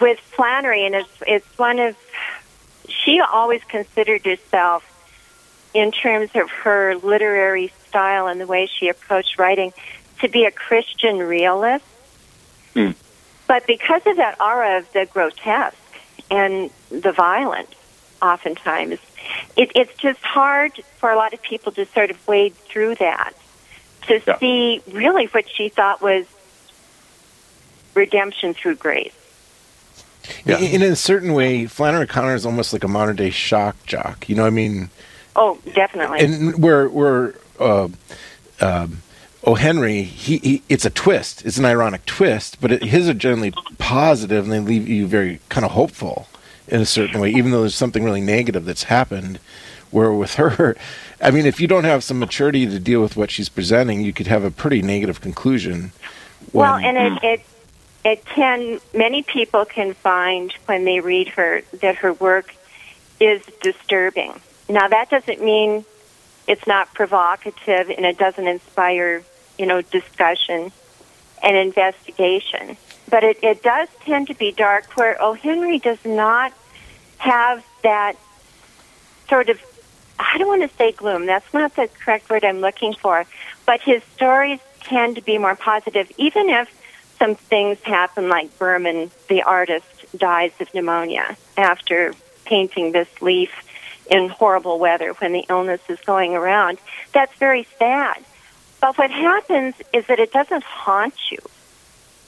with 0.00 0.20
Flannery, 0.20 0.86
and 0.86 0.94
it's, 0.94 1.22
it's 1.26 1.58
one 1.58 1.80
of, 1.80 1.96
she 2.88 3.20
always 3.20 3.64
considered 3.64 4.24
herself 4.24 4.84
in 5.74 5.90
terms 5.90 6.30
of 6.36 6.48
her 6.62 6.94
literary 6.94 7.72
style 7.88 8.28
and 8.28 8.40
the 8.40 8.46
way 8.46 8.66
she 8.66 8.88
approached 8.88 9.36
writing 9.36 9.72
to 10.20 10.28
be 10.28 10.44
a 10.44 10.52
Christian 10.52 11.18
realist. 11.18 11.84
Mm. 12.76 12.94
But 13.48 13.66
because 13.66 14.02
of 14.06 14.18
that 14.18 14.40
aura 14.40 14.78
of 14.78 14.92
the 14.92 15.06
grotesque, 15.06 15.77
and 16.30 16.70
the 16.90 17.12
violence 17.12 17.74
oftentimes. 18.20 18.98
It, 19.56 19.72
it's 19.74 19.94
just 19.94 20.20
hard 20.20 20.72
for 20.98 21.10
a 21.10 21.16
lot 21.16 21.34
of 21.34 21.42
people 21.42 21.72
to 21.72 21.86
sort 21.86 22.10
of 22.10 22.28
wade 22.28 22.54
through 22.54 22.96
that 22.96 23.34
to 24.02 24.20
yeah. 24.26 24.38
see 24.38 24.82
really 24.90 25.26
what 25.26 25.48
she 25.48 25.68
thought 25.68 26.00
was 26.00 26.26
redemption 27.94 28.54
through 28.54 28.76
grace. 28.76 29.12
Yeah. 30.44 30.58
In, 30.58 30.82
in 30.82 30.92
a 30.92 30.96
certain 30.96 31.32
way, 31.32 31.66
Flannery 31.66 32.04
O'Connor 32.04 32.34
is 32.34 32.46
almost 32.46 32.72
like 32.72 32.84
a 32.84 32.88
modern 32.88 33.16
day 33.16 33.30
shock 33.30 33.76
jock. 33.86 34.28
You 34.28 34.34
know, 34.36 34.44
I 34.44 34.50
mean, 34.50 34.90
oh, 35.36 35.58
definitely. 35.74 36.20
And 36.20 36.62
where 36.62 36.88
where 36.88 37.34
uh, 37.58 37.88
um, 38.60 39.02
O. 39.44 39.54
Henry, 39.54 40.02
he, 40.02 40.38
he, 40.38 40.62
it's 40.68 40.84
a 40.84 40.90
twist. 40.90 41.44
It's 41.46 41.58
an 41.58 41.64
ironic 41.64 42.04
twist, 42.06 42.60
but 42.60 42.72
it, 42.72 42.82
his 42.82 43.08
are 43.08 43.14
generally 43.14 43.52
positive, 43.78 44.44
and 44.44 44.52
they 44.52 44.58
leave 44.60 44.88
you 44.88 45.06
very 45.06 45.40
kind 45.48 45.64
of 45.64 45.72
hopeful. 45.72 46.26
in 46.66 46.80
a 46.80 46.86
certain 46.86 47.20
way, 47.20 47.30
even 47.30 47.50
though 47.50 47.60
there's 47.60 47.74
something 47.74 48.04
really 48.04 48.20
negative 48.20 48.64
that's 48.64 48.84
happened. 48.84 49.38
Where 49.90 50.12
with 50.12 50.34
her, 50.34 50.76
I 51.22 51.30
mean, 51.30 51.46
if 51.46 51.60
you 51.60 51.66
don't 51.66 51.84
have 51.84 52.04
some 52.04 52.18
maturity 52.18 52.66
to 52.66 52.78
deal 52.78 53.00
with 53.00 53.16
what 53.16 53.30
she's 53.30 53.48
presenting, 53.48 54.02
you 54.02 54.12
could 54.12 54.26
have 54.26 54.44
a 54.44 54.50
pretty 54.50 54.82
negative 54.82 55.20
conclusion. 55.20 55.92
Well, 56.52 56.76
and 56.76 56.96
it, 56.96 57.24
it 57.24 57.46
it 58.04 58.24
can 58.24 58.80
many 58.94 59.22
people 59.22 59.64
can 59.64 59.94
find 59.94 60.52
when 60.66 60.84
they 60.84 61.00
read 61.00 61.28
her 61.28 61.62
that 61.80 61.96
her 61.96 62.12
work 62.12 62.54
is 63.20 63.42
disturbing. 63.60 64.40
Now 64.68 64.88
that 64.88 65.10
doesn't 65.10 65.42
mean 65.42 65.84
it's 66.48 66.66
not 66.66 66.92
provocative 66.94 67.90
and 67.90 68.04
it 68.06 68.18
doesn't 68.18 68.48
inspire, 68.48 69.22
you 69.58 69.66
know, 69.66 69.82
discussion 69.82 70.72
and 71.42 71.56
investigation. 71.56 72.76
But 73.08 73.22
it, 73.22 73.38
it 73.44 73.62
does 73.62 73.88
tend 74.00 74.28
to 74.28 74.34
be 74.34 74.50
dark 74.50 74.96
where 74.96 75.22
O. 75.22 75.34
Henry 75.34 75.78
does 75.78 76.02
not 76.04 76.52
have 77.18 77.64
that 77.82 78.16
sort 79.28 79.50
of 79.50 79.60
I 80.18 80.36
don't 80.36 80.48
want 80.48 80.68
to 80.68 80.76
say 80.76 80.90
gloom, 80.90 81.26
that's 81.26 81.54
not 81.54 81.76
the 81.76 81.88
correct 81.88 82.28
word 82.28 82.44
I'm 82.44 82.60
looking 82.60 82.92
for, 82.92 83.24
but 83.66 83.80
his 83.80 84.02
stories 84.16 84.58
tend 84.80 85.14
to 85.14 85.22
be 85.22 85.38
more 85.38 85.54
positive, 85.54 86.10
even 86.16 86.48
if 86.48 86.68
some 87.20 87.36
things 87.36 87.80
happen 87.82 88.28
like 88.28 88.58
Behrman, 88.58 89.12
the 89.28 89.42
artist, 89.42 89.86
dies 90.16 90.50
of 90.58 90.72
pneumonia 90.74 91.36
after 91.56 92.14
painting 92.44 92.90
this 92.92 93.08
leaf 93.20 93.50
in 94.10 94.28
horrible 94.28 94.78
weather 94.78 95.12
when 95.14 95.32
the 95.32 95.44
illness 95.48 95.80
is 95.88 96.00
going 96.00 96.34
around. 96.34 96.78
That's 97.12 97.34
very 97.38 97.66
sad. 97.78 98.24
But 98.80 98.96
what 98.96 99.10
happens 99.10 99.74
is 99.92 100.06
that 100.06 100.18
it 100.18 100.32
doesn't 100.32 100.62
haunt 100.62 101.14
you. 101.30 101.38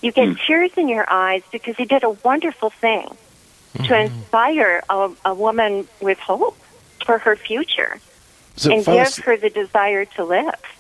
You 0.03 0.13
get 0.13 0.29
mm. 0.29 0.47
tears 0.47 0.73
in 0.77 0.89
your 0.89 1.11
eyes 1.11 1.43
because 1.53 1.77
he 1.77 1.85
did 1.85 2.03
a 2.03 2.11
wonderful 2.11 2.71
thing 2.71 3.07
mm-hmm. 3.07 3.85
to 3.85 4.01
inspire 4.01 4.83
a, 4.89 5.11
a, 5.25 5.35
woman 5.35 5.87
with 6.01 6.19
hope 6.19 6.57
for 7.05 7.19
her 7.19 7.37
future 7.37 8.01
so 8.57 8.73
and 8.73 8.85
give 8.85 9.17
her 9.25 9.37
the 9.37 9.51
desire 9.51 10.05
to 10.05 10.25
live. 10.25 10.80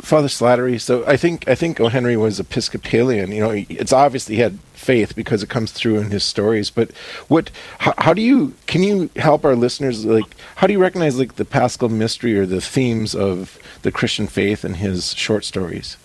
Father 0.00 0.28
Slattery. 0.28 0.80
So 0.80 1.04
I 1.06 1.16
think 1.16 1.48
I 1.48 1.54
think 1.54 1.80
O. 1.80 1.88
Henry 1.88 2.16
was 2.16 2.38
Episcopalian. 2.38 3.32
You 3.32 3.40
know, 3.40 3.50
it's 3.68 3.92
obvious 3.92 4.26
he 4.26 4.36
had 4.36 4.58
faith 4.74 5.16
because 5.16 5.42
it 5.42 5.48
comes 5.48 5.72
through 5.72 5.98
in 5.98 6.10
his 6.10 6.24
stories. 6.24 6.70
But 6.70 6.90
what? 7.28 7.50
How, 7.78 7.94
how, 7.98 8.14
do 8.14 8.22
you? 8.22 8.54
Can 8.66 8.82
you 8.82 9.10
help 9.16 9.44
our 9.44 9.56
listeners? 9.56 10.04
Like, 10.04 10.36
how 10.56 10.66
do 10.66 10.72
you 10.72 10.78
recognize 10.78 11.18
like 11.18 11.36
the 11.36 11.44
Paschal 11.44 11.88
mystery 11.88 12.38
or 12.38 12.46
the 12.46 12.60
themes 12.60 13.14
of 13.14 13.58
the 13.82 13.92
Christian 13.92 14.26
faith 14.26 14.64
in 14.64 14.74
his 14.74 15.14
short 15.14 15.44
stories? 15.44 15.96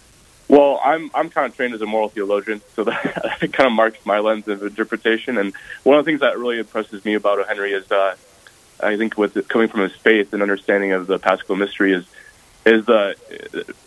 Well, 0.47 0.81
I'm 0.83 1.11
I'm 1.13 1.29
kind 1.29 1.49
of 1.49 1.55
trained 1.55 1.73
as 1.73 1.81
a 1.81 1.85
moral 1.85 2.09
theologian, 2.09 2.61
so 2.75 2.83
that 2.83 3.49
kind 3.53 3.67
of 3.67 3.71
marks 3.71 4.05
my 4.05 4.19
lens 4.19 4.47
of 4.47 4.63
interpretation. 4.63 5.37
And 5.37 5.53
one 5.83 5.97
of 5.97 6.05
the 6.05 6.09
things 6.09 6.21
that 6.21 6.37
really 6.37 6.59
impresses 6.59 7.05
me 7.05 7.13
about 7.13 7.39
O. 7.39 7.43
Henry 7.43 7.73
is, 7.73 7.89
uh, 7.91 8.15
I 8.81 8.97
think, 8.97 9.17
with 9.17 9.47
coming 9.47 9.67
from 9.67 9.81
his 9.81 9.95
faith 9.95 10.33
and 10.33 10.41
understanding 10.41 10.91
of 10.91 11.07
the 11.07 11.19
Paschal 11.19 11.55
mystery 11.55 11.93
is 11.93 12.05
is 12.65 12.85
the 12.85 13.15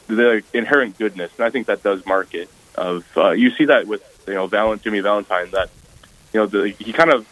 the 0.09 0.43
inherent 0.53 0.99
goodness, 0.99 1.33
and 1.37 1.45
I 1.45 1.51
think 1.51 1.67
that 1.67 1.83
does 1.83 2.05
mark 2.07 2.35
it. 2.35 2.49
Of 2.75 3.05
uh, 3.17 3.31
you 3.31 3.51
see 3.51 3.67
that 3.67 3.87
with 3.87 4.03
you 4.27 4.35
know 4.35 4.47
Valent, 4.47 4.83
Jimmy 4.83 5.01
Valentine 5.01 5.51
that 5.53 5.71
you 6.33 6.41
know 6.41 6.47
the, 6.47 6.69
he 6.71 6.93
kind 6.93 7.13
of 7.13 7.27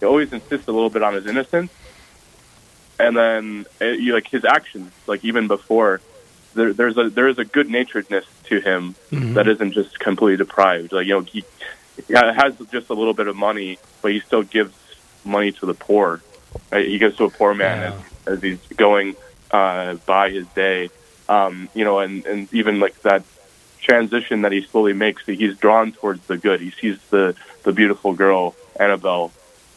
he 0.00 0.06
always 0.06 0.32
insists 0.32 0.66
a 0.66 0.72
little 0.72 0.90
bit 0.90 1.02
on 1.02 1.14
his 1.14 1.26
innocence, 1.26 1.72
and 2.98 3.16
then 3.16 3.66
it, 3.80 3.84
uh, 3.84 3.86
you, 3.92 4.14
like 4.14 4.28
his 4.28 4.44
actions, 4.44 4.92
like 5.06 5.24
even 5.24 5.46
before 5.46 6.00
there, 6.54 6.72
there's 6.72 6.98
a 6.98 7.08
there 7.10 7.28
is 7.28 7.38
a 7.38 7.44
good 7.44 7.68
naturedness 7.68 8.24
to 8.44 8.60
him 8.60 8.96
mm-hmm. 9.10 9.34
that 9.34 9.46
isn't 9.46 9.72
just 9.72 9.98
completely 10.00 10.36
deprived. 10.36 10.92
Like 10.92 11.06
you 11.06 11.14
know 11.14 11.20
he, 11.20 11.44
he 12.06 12.14
has 12.14 12.56
just 12.72 12.90
a 12.90 12.94
little 12.94 13.14
bit 13.14 13.28
of 13.28 13.36
money, 13.36 13.78
but 14.02 14.12
he 14.12 14.20
still 14.20 14.42
gives 14.42 14.74
money 15.24 15.52
to 15.52 15.66
the 15.66 15.74
poor. 15.74 16.22
Right? 16.72 16.86
He 16.86 16.98
gives 16.98 17.16
to 17.18 17.24
a 17.24 17.30
poor 17.30 17.54
man 17.54 17.78
yeah. 17.78 18.00
as, 18.26 18.38
as 18.38 18.42
he's 18.42 18.66
going 18.76 19.14
uh, 19.50 19.94
by 20.06 20.30
his 20.30 20.46
day. 20.48 20.90
Um, 21.28 21.68
you 21.74 21.84
know, 21.84 21.98
and, 21.98 22.24
and 22.24 22.52
even 22.54 22.80
like 22.80 23.02
that 23.02 23.22
transition 23.80 24.42
that 24.42 24.52
he 24.52 24.62
slowly 24.62 24.92
makes, 24.92 25.24
he's 25.26 25.56
drawn 25.58 25.92
towards 25.92 26.26
the 26.26 26.36
good. 26.36 26.60
He 26.60 26.70
sees 26.70 26.98
the, 27.10 27.34
the 27.64 27.72
beautiful 27.72 28.14
girl, 28.14 28.56
Annabelle, 28.80 29.30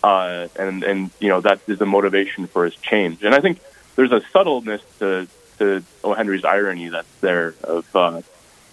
uh, 0.04 0.48
and, 0.58 0.84
and, 0.84 1.12
you 1.20 1.30
know, 1.30 1.42
that 1.42 1.60
is 1.68 1.78
the 1.80 1.86
motivation 1.86 2.48
for 2.48 2.66
his 2.66 2.76
change. 2.76 3.24
And 3.24 3.36
I 3.36 3.42
think 3.42 3.60
there's 3.96 4.12
a 4.12 4.22
subtleness 4.32 4.82
to, 5.00 5.28
to 5.60 5.84
O. 6.04 6.14
Henry's 6.14 6.46
irony 6.46 6.88
that's 6.88 7.20
there 7.20 7.54
of, 7.64 7.96
uh, 7.96 8.22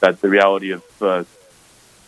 that 0.01 0.21
the 0.21 0.29
reality 0.29 0.71
of, 0.71 0.85
uh, 1.03 1.25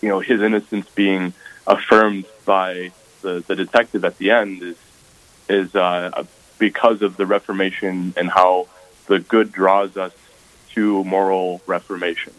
you 0.00 0.09
know, 0.09 0.20
his 0.20 0.40
innocence 0.40 0.88
being 0.94 1.35
affirmed 1.66 2.24
by 2.44 2.92
the, 3.22 3.44
the 3.46 3.57
detective 3.57 4.05
at 4.05 4.16
the 4.18 4.31
end 4.31 4.62
is, 4.62 4.76
is, 5.48 5.74
uh, 5.74 6.24
because 6.59 7.03
of 7.03 7.16
the 7.16 7.26
Reformation 7.26 8.14
and 8.16 8.31
how 8.31 8.68
the 9.11 9.18
good 9.18 9.51
draws 9.51 9.96
us 9.96 10.12
to 10.73 11.03
moral 11.03 11.61
reformation. 11.66 12.33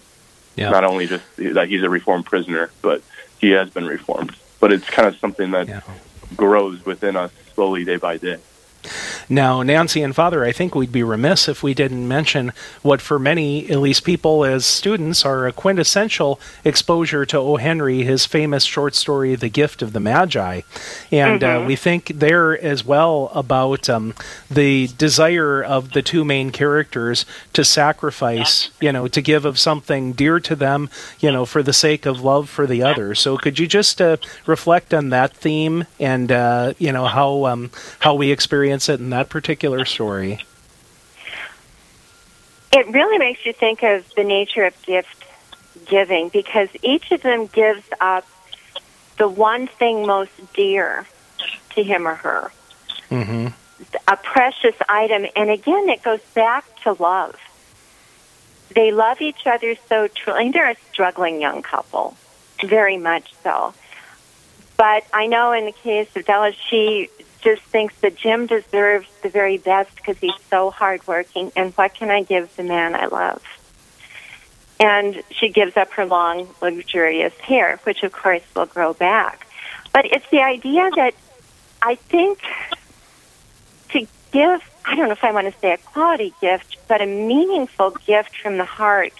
Yeah. 0.55 0.69
Not 0.69 0.85
only 0.85 1.05
just 1.05 1.23
that 1.35 1.67
he's 1.67 1.83
a 1.83 1.89
reformed 1.89 2.25
prisoner, 2.25 2.71
but 2.81 3.03
he 3.39 3.49
has 3.51 3.69
been 3.69 3.85
reformed. 3.85 4.35
But 4.61 4.71
it's 4.71 4.89
kind 4.89 5.05
of 5.05 5.17
something 5.17 5.51
that 5.51 5.67
yeah. 5.67 5.81
grows 6.37 6.85
within 6.85 7.17
us 7.17 7.31
slowly 7.55 7.83
day 7.83 7.97
by 7.97 8.17
day. 8.17 8.39
Now, 9.29 9.63
Nancy 9.63 10.01
and 10.01 10.15
Father, 10.15 10.43
I 10.43 10.51
think 10.51 10.75
we'd 10.75 10.91
be 10.91 11.03
remiss 11.03 11.47
if 11.47 11.63
we 11.63 11.73
didn't 11.73 12.07
mention 12.07 12.51
what, 12.81 13.01
for 13.01 13.19
many, 13.19 13.69
at 13.69 13.79
least 13.79 14.03
people 14.03 14.43
as 14.45 14.65
students, 14.65 15.25
are 15.25 15.47
a 15.47 15.53
quintessential 15.53 16.39
exposure 16.63 17.25
to 17.25 17.37
O. 17.37 17.57
Henry, 17.57 18.03
his 18.03 18.25
famous 18.25 18.63
short 18.63 18.95
story, 18.95 19.35
The 19.35 19.49
Gift 19.49 19.81
of 19.81 19.93
the 19.93 19.99
Magi. 19.99 20.61
And 21.11 21.43
uh, 21.43 21.47
mm-hmm. 21.47 21.63
uh, 21.63 21.67
we 21.67 21.75
think 21.75 22.07
there 22.07 22.59
as 22.61 22.85
well 22.85 23.31
about 23.33 23.89
um, 23.89 24.13
the 24.49 24.87
desire 24.97 25.63
of 25.63 25.91
the 25.91 26.01
two 26.01 26.25
main 26.25 26.51
characters 26.51 27.25
to 27.53 27.63
sacrifice, 27.63 28.69
you 28.79 28.91
know, 28.91 29.07
to 29.07 29.21
give 29.21 29.45
of 29.45 29.59
something 29.59 30.13
dear 30.13 30.39
to 30.39 30.55
them, 30.55 30.89
you 31.19 31.31
know, 31.31 31.45
for 31.45 31.63
the 31.63 31.73
sake 31.73 32.05
of 32.05 32.21
love 32.21 32.49
for 32.49 32.65
the 32.65 32.83
other. 32.83 33.15
So 33.15 33.37
could 33.37 33.59
you 33.59 33.67
just 33.67 34.01
uh, 34.01 34.17
reflect 34.45 34.93
on 34.93 35.09
that 35.09 35.33
theme 35.33 35.85
and, 35.99 36.31
uh, 36.31 36.73
you 36.77 36.91
know, 36.91 37.05
how, 37.05 37.45
um, 37.45 37.71
how 37.99 38.15
we 38.15 38.31
experience 38.31 38.70
it 38.71 38.99
in 38.99 39.09
that 39.11 39.29
particular 39.29 39.85
story? 39.85 40.39
It 42.73 42.87
really 42.87 43.17
makes 43.17 43.45
you 43.45 43.53
think 43.53 43.83
of 43.83 44.05
the 44.15 44.23
nature 44.23 44.65
of 44.65 44.81
gift 44.83 45.25
giving 45.85 46.29
because 46.29 46.69
each 46.81 47.11
of 47.11 47.21
them 47.21 47.47
gives 47.47 47.83
up 47.99 48.25
the 49.17 49.27
one 49.27 49.67
thing 49.67 50.07
most 50.07 50.31
dear 50.53 51.05
to 51.75 51.83
him 51.83 52.07
or 52.07 52.15
her. 52.15 52.51
Mm-hmm. 53.09 53.47
A 54.07 54.17
precious 54.17 54.75
item. 54.87 55.25
And 55.35 55.49
again, 55.49 55.89
it 55.89 56.01
goes 56.01 56.21
back 56.33 56.65
to 56.83 56.93
love. 56.93 57.35
They 58.73 58.91
love 58.91 59.19
each 59.21 59.45
other 59.45 59.75
so 59.89 60.07
truly. 60.07 60.51
They're 60.51 60.71
a 60.71 60.75
struggling 60.91 61.41
young 61.41 61.61
couple, 61.61 62.15
very 62.63 62.97
much 62.97 63.33
so. 63.43 63.73
But 64.77 65.03
I 65.13 65.27
know 65.27 65.51
in 65.51 65.65
the 65.65 65.73
case 65.73 66.07
of 66.15 66.25
Della, 66.25 66.53
she 66.53 67.09
just 67.41 67.61
thinks 67.63 67.95
that 68.01 68.15
Jim 68.15 68.47
deserves 68.47 69.07
the 69.21 69.29
very 69.29 69.57
best 69.57 69.95
because 69.95 70.17
he's 70.17 70.39
so 70.49 70.69
hardworking. 70.69 71.51
And 71.55 71.73
what 71.73 71.93
can 71.93 72.09
I 72.09 72.23
give 72.23 72.55
the 72.55 72.63
man 72.63 72.95
I 72.95 73.07
love? 73.07 73.43
And 74.79 75.21
she 75.29 75.49
gives 75.49 75.77
up 75.77 75.91
her 75.93 76.05
long, 76.05 76.47
luxurious 76.61 77.33
hair, 77.39 77.79
which 77.83 78.03
of 78.03 78.11
course 78.11 78.43
will 78.55 78.65
grow 78.65 78.93
back. 78.93 79.47
But 79.93 80.05
it's 80.05 80.27
the 80.31 80.41
idea 80.41 80.89
that 80.95 81.13
I 81.81 81.95
think 81.95 82.39
to 83.89 84.07
give, 84.31 84.61
I 84.85 84.95
don't 84.95 85.07
know 85.07 85.11
if 85.11 85.23
I 85.23 85.31
want 85.31 85.53
to 85.53 85.59
say 85.59 85.73
a 85.73 85.77
quality 85.77 86.33
gift, 86.41 86.77
but 86.87 87.01
a 87.01 87.05
meaningful 87.05 87.91
gift 88.07 88.37
from 88.37 88.57
the 88.57 88.65
heart 88.65 89.13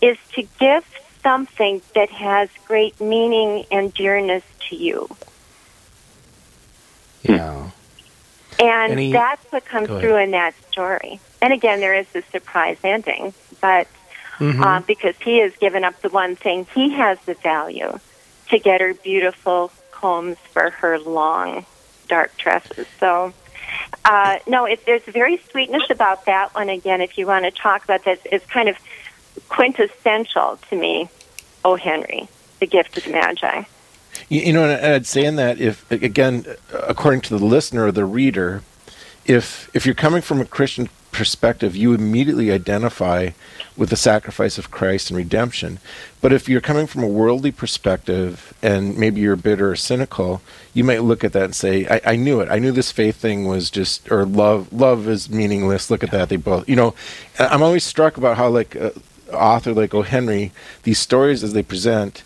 is 0.00 0.18
to 0.34 0.46
give 0.60 0.84
something 1.22 1.80
that 1.94 2.10
has 2.10 2.48
great 2.66 3.00
meaning 3.00 3.64
and 3.70 3.92
dearness 3.94 4.44
to 4.68 4.76
you. 4.76 5.08
Yeah. 7.24 7.70
And, 8.60 8.98
he, 8.98 9.12
that's 9.12 9.44
what 9.50 9.64
comes 9.64 9.88
through 9.88 10.16
in 10.16 10.30
that 10.30 10.54
story. 10.70 11.20
And 11.42 11.52
again, 11.52 11.80
there 11.80 11.94
is 11.94 12.06
a 12.14 12.22
surprise 12.22 12.78
ending, 12.84 13.34
but 13.60 13.88
mm-hmm. 14.38 14.62
uh, 14.62 14.80
because 14.80 15.16
he 15.16 15.40
has 15.40 15.54
given 15.56 15.84
up 15.84 16.00
the 16.02 16.08
one 16.08 16.36
thing 16.36 16.66
he 16.74 16.92
has 16.92 17.18
the 17.26 17.34
value 17.34 17.98
to 18.50 18.58
get 18.58 18.80
her 18.80 18.94
beautiful 18.94 19.72
combs 19.90 20.36
for 20.52 20.70
her 20.70 20.98
long, 20.98 21.66
dark 22.08 22.36
tresses. 22.36 22.86
So, 23.00 23.32
uh, 24.04 24.38
no, 24.46 24.66
it, 24.66 24.86
there's 24.86 25.02
very 25.02 25.38
sweetness 25.50 25.90
about 25.90 26.26
that 26.26 26.54
one. 26.54 26.68
Again, 26.68 27.00
if 27.00 27.18
you 27.18 27.26
want 27.26 27.44
to 27.46 27.50
talk 27.50 27.82
about 27.84 28.04
this, 28.04 28.20
it's 28.24 28.46
kind 28.46 28.68
of 28.68 28.76
quintessential 29.48 30.58
to 30.70 30.76
me. 30.76 31.08
O. 31.64 31.76
Henry, 31.76 32.28
the 32.60 32.66
gift 32.66 32.98
of 32.98 33.04
the 33.04 33.10
Magi. 33.10 33.64
You, 34.28 34.40
you 34.40 34.52
know, 34.52 34.64
and 34.68 34.86
I'd 34.86 35.06
say 35.06 35.24
in 35.24 35.36
that 35.36 35.60
if 35.60 35.90
again, 35.90 36.46
according 36.72 37.22
to 37.22 37.38
the 37.38 37.44
listener 37.44 37.86
or 37.86 37.92
the 37.92 38.04
reader, 38.04 38.62
if 39.24 39.70
if 39.74 39.86
you're 39.86 39.94
coming 39.94 40.22
from 40.22 40.40
a 40.40 40.44
Christian 40.44 40.88
perspective, 41.12 41.76
you 41.76 41.94
immediately 41.94 42.50
identify 42.50 43.30
with 43.76 43.90
the 43.90 43.96
sacrifice 43.96 44.58
of 44.58 44.70
Christ 44.70 45.10
and 45.10 45.16
redemption. 45.16 45.78
But 46.20 46.32
if 46.32 46.48
you're 46.48 46.60
coming 46.60 46.86
from 46.86 47.02
a 47.02 47.08
worldly 47.08 47.52
perspective 47.52 48.52
and 48.62 48.98
maybe 48.98 49.20
you're 49.20 49.36
bitter 49.36 49.70
or 49.70 49.76
cynical, 49.76 50.42
you 50.72 50.84
might 50.84 51.02
look 51.02 51.24
at 51.24 51.32
that 51.32 51.44
and 51.44 51.54
say, 51.54 51.86
I, 51.86 52.00
I 52.04 52.16
knew 52.16 52.40
it. 52.40 52.48
I 52.50 52.58
knew 52.58 52.72
this 52.72 52.92
faith 52.92 53.16
thing 53.16 53.46
was 53.46 53.70
just, 53.70 54.10
or 54.10 54.24
love, 54.24 54.72
love 54.72 55.08
is 55.08 55.30
meaningless. 55.30 55.90
Look 55.90 56.04
at 56.04 56.10
that. 56.10 56.28
They 56.28 56.36
both, 56.36 56.68
you 56.68 56.76
know, 56.76 56.94
I'm 57.38 57.62
always 57.62 57.84
struck 57.84 58.16
about 58.16 58.36
how, 58.36 58.48
like, 58.48 58.76
uh, 58.76 58.90
author 59.32 59.72
like 59.72 59.94
O. 59.94 60.02
Henry, 60.02 60.52
these 60.82 60.98
stories 60.98 61.42
as 61.42 61.52
they 61.52 61.62
present, 61.62 62.22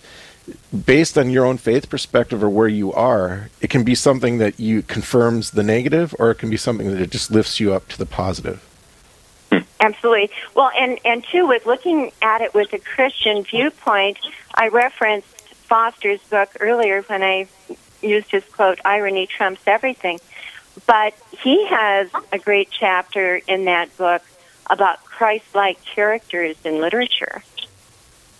based 0.85 1.17
on 1.19 1.31
your 1.31 1.45
own 1.45 1.59
faith 1.59 1.89
perspective 1.89 2.43
or 2.43 2.51
where 2.51 2.69
you 2.69 2.93
are, 2.93 3.51
it 3.61 3.71
can 3.71 3.85
be 3.85 3.95
something 3.95 4.39
that 4.39 4.59
you 4.59 4.83
confirms 4.83 5.53
the 5.53 5.63
negative, 5.63 6.15
or 6.19 6.31
it 6.31 6.37
can 6.37 6.51
be 6.51 6.57
something 6.57 6.91
that 6.91 7.01
it 7.01 7.11
just 7.11 7.31
lifts 7.31 7.61
you 7.61 7.73
up 7.73 7.89
to 7.89 7.99
the 7.99 8.07
positive. 8.07 8.65
Absolutely. 9.81 10.31
Well, 10.55 10.71
and 10.79 10.99
and 11.05 11.25
two, 11.25 11.47
with 11.47 11.65
looking 11.65 12.13
at 12.21 12.41
it 12.41 12.53
with 12.53 12.73
a 12.73 12.79
Christian 12.79 13.45
viewpoint, 13.45 14.19
I 14.55 14.69
referenced 14.69 15.29
Foster's 15.69 16.21
book 16.25 16.51
earlier 16.61 17.03
when 17.03 17.23
I 17.23 17.47
used 18.03 18.31
his 18.31 18.45
quote, 18.45 18.81
"Irony 18.85 19.27
trumps 19.27 19.63
everything." 19.67 20.21
But 20.87 21.15
he 21.43 21.67
has 21.67 22.11
a 22.33 22.39
great 22.39 22.71
chapter 22.71 23.41
in 23.47 23.65
that 23.65 23.97
book 23.97 24.23
about 24.69 25.03
Christ-like 25.05 25.85
characters 25.85 26.57
in 26.65 26.81
literature. 26.81 27.43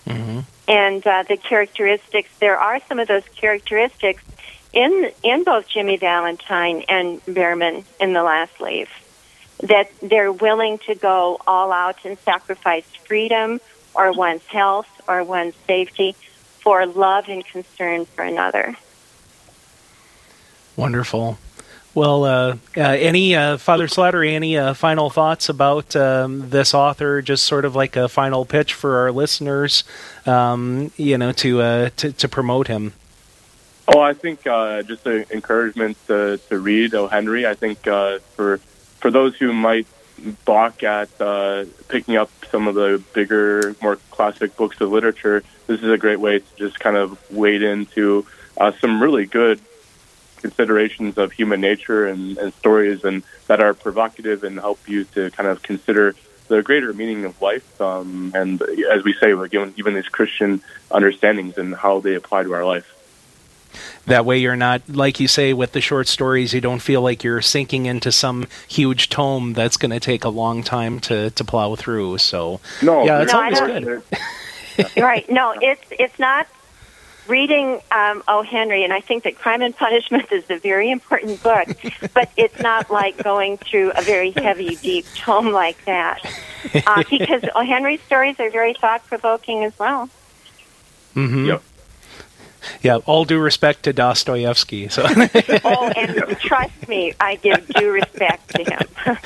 Mm-hmm. 0.07 0.41
And 0.69 1.05
uh, 1.07 1.25
the 1.27 1.39
characteristics, 1.39 2.29
there 2.39 2.59
are 2.59 2.79
some 2.87 3.01
of 3.01 3.09
those 3.09 3.25
characteristics 3.35 4.23
in 4.73 5.11
in 5.25 5.45
both 5.45 5.67
Jimmy 5.67 5.97
Valentine 5.97 6.85
and 6.89 7.25
Behrman 7.25 7.85
in 7.99 8.13
The 8.13 8.23
Last 8.23 8.61
Leaf 8.61 8.89
that 9.61 9.91
they're 10.01 10.31
willing 10.31 10.79
to 10.79 10.95
go 10.95 11.41
all 11.47 11.73
out 11.73 11.97
and 12.05 12.19
sacrifice 12.21 12.85
freedom 13.07 13.61
or 13.95 14.13
one's 14.13 14.47
health 14.47 14.89
or 15.09 15.25
one's 15.25 15.55
safety 15.67 16.15
for 16.61 16.87
love 16.87 17.29
and 17.29 17.45
concern 17.45 18.05
for 18.05 18.23
another. 18.23 18.77
Wonderful. 20.77 21.39
Well, 21.99 22.25
uh, 22.25 22.57
uh, 22.77 22.81
any 22.81 23.35
uh, 23.35 23.57
Father 23.57 23.89
Slattery, 23.89 24.35
any 24.35 24.57
uh, 24.57 24.73
final 24.75 25.11
thoughts 25.11 25.49
about 25.49 25.97
um, 25.97 26.49
this 26.49 26.73
author? 26.73 27.23
Just 27.23 27.43
sort 27.43 27.65
of 27.65 27.75
like 27.75 27.97
a 27.97 28.09
final 28.09 28.45
pitch 28.45 28.73
for 28.73 28.99
our 28.99 29.11
listeners, 29.11 29.83
um, 30.25 30.93
you 30.97 31.19
know, 31.19 31.33
to, 31.33 31.61
uh, 31.61 31.91
to, 31.97 32.13
to 32.13 32.29
promote 32.29 32.69
him. 32.69 32.93
Oh, 33.89 33.99
I 33.99 34.15
think 34.15 34.47
uh, 34.47 34.83
just 34.83 35.05
an 35.09 35.27
encouragement 35.33 35.97
to, 36.07 36.39
to 36.49 36.59
read 36.61 36.95
O. 36.95 37.09
Henry. 37.09 37.45
I 37.45 37.55
think 37.55 37.83
for 37.83 38.59
for 39.01 39.11
those 39.11 39.35
who 39.35 39.53
might 39.53 39.89
balk 40.45 40.85
at 40.85 41.09
picking 41.89 42.17
up 42.17 42.31
some 42.53 42.69
of 42.69 42.77
the 42.77 43.03
bigger, 43.13 43.75
more 43.83 43.97
classic 44.13 44.57
books 44.57 44.81
of 44.81 44.93
literature, 44.93 45.43
this 45.67 45.83
is 45.83 45.91
a 45.91 45.99
great 45.99 46.21
way 46.21 46.39
to 46.39 46.57
just 46.59 46.79
kind 46.79 46.97
of 46.97 47.19
wade 47.33 47.65
into 47.65 48.25
some 48.81 49.03
really 49.03 49.27
good 49.27 49.61
considerations 50.39 51.19
of 51.19 51.33
human 51.33 51.61
nature 51.61 52.07
and, 52.07 52.39
and 52.39 52.53
stories 52.55 53.05
and 53.05 53.23
that 53.47 53.61
are 53.61 53.75
provocative 53.75 54.45
and 54.45 54.59
help 54.59 54.89
you 54.89 55.05
to 55.05 55.31
kind 55.33 55.49
of 55.49 55.63
consider 55.63 56.15
the 56.49 56.63
greater 56.63 56.93
meaning 56.93 57.25
of 57.25 57.41
life 57.43 57.81
um, 57.81 58.33
and 58.35 58.63
as 58.91 59.05
we 59.05 59.13
say 59.15 59.35
given 59.49 59.75
even 59.77 59.95
these 59.95 60.09
christian 60.09 60.63
understandings 60.91 61.59
and 61.59 61.75
how 61.75 62.01
they 62.01 62.15
apply 62.15 62.43
to 62.43 62.55
our 62.55 62.65
life 62.65 62.95
that 64.07 64.25
way, 64.25 64.39
you're 64.39 64.57
not, 64.57 64.83
like 64.89 65.21
you 65.21 65.29
say, 65.29 65.53
with 65.53 65.73
the 65.73 65.83
short 65.83 66.09
stories, 66.09 66.55
you 66.55 66.61
don't 66.61 66.79
feel 66.79 67.03
like 67.03 67.23
you're 67.23 67.43
sinking 67.43 67.87
into 67.87 68.11
some 68.11 68.47
huge 68.67 69.11
tome 69.11 69.53
that's 69.53 69.77
going 69.77 69.91
to 69.91 70.01
take 70.01 70.25
a 70.25 70.31
long 70.31 70.63
time 70.63 70.99
to, 71.01 71.31
to 71.31 71.45
plow 71.45 71.75
through. 71.77 72.19
So, 72.19 72.61
no, 72.83 73.05
yeah, 73.05 73.23
it's 73.23 73.33
no, 73.33 73.43
always 73.43 73.61
good. 73.61 74.03
right. 74.97 75.29
No, 75.31 75.55
it's, 75.61 75.85
it's 75.91 76.19
not 76.19 76.49
reading 77.29 77.81
um, 77.91 78.23
O. 78.27 78.43
Henry, 78.43 78.85
and 78.85 78.93
I 78.93 79.01
think 79.01 79.25
that 79.25 79.39
Crime 79.39 79.63
and 79.63 79.77
Punishment 79.77 80.31
is 80.33 80.45
a 80.51 80.59
very 80.59 80.91
important 80.91 81.43
book, 81.43 81.69
but 82.15 82.31
it's 82.37 82.61
not 82.61 82.91
like 82.91 83.23
going 83.23 83.59
through 83.59 83.93
a 83.95 84.03
very 84.03 84.31
heavy, 84.31 84.77
deep 84.77 85.07
tome 85.15 85.53
like 85.53 85.85
that. 85.85 86.25
Uh, 86.87 87.05
because 87.11 87.45
O. 87.55 87.65
Henry's 87.65 88.03
stories 88.03 88.39
are 88.41 88.51
very 88.51 88.75
thought 88.75 89.05
provoking 89.07 89.65
as 89.65 89.79
well. 89.79 90.09
Mm-hmm. 91.15 91.47
Yep 91.47 91.63
yeah, 92.83 92.97
all 93.07 93.25
due 93.25 93.39
respect 93.39 93.83
to 93.85 93.93
Dostoevsky. 93.93 94.89
So. 94.89 95.05
oh, 95.65 95.93
and 95.97 96.39
trust 96.39 96.89
me, 96.89 97.15
I 97.21 97.37
give 97.37 97.67
due 97.69 97.91
respect 97.91 98.55
to 98.57 98.65
him. 98.65 99.17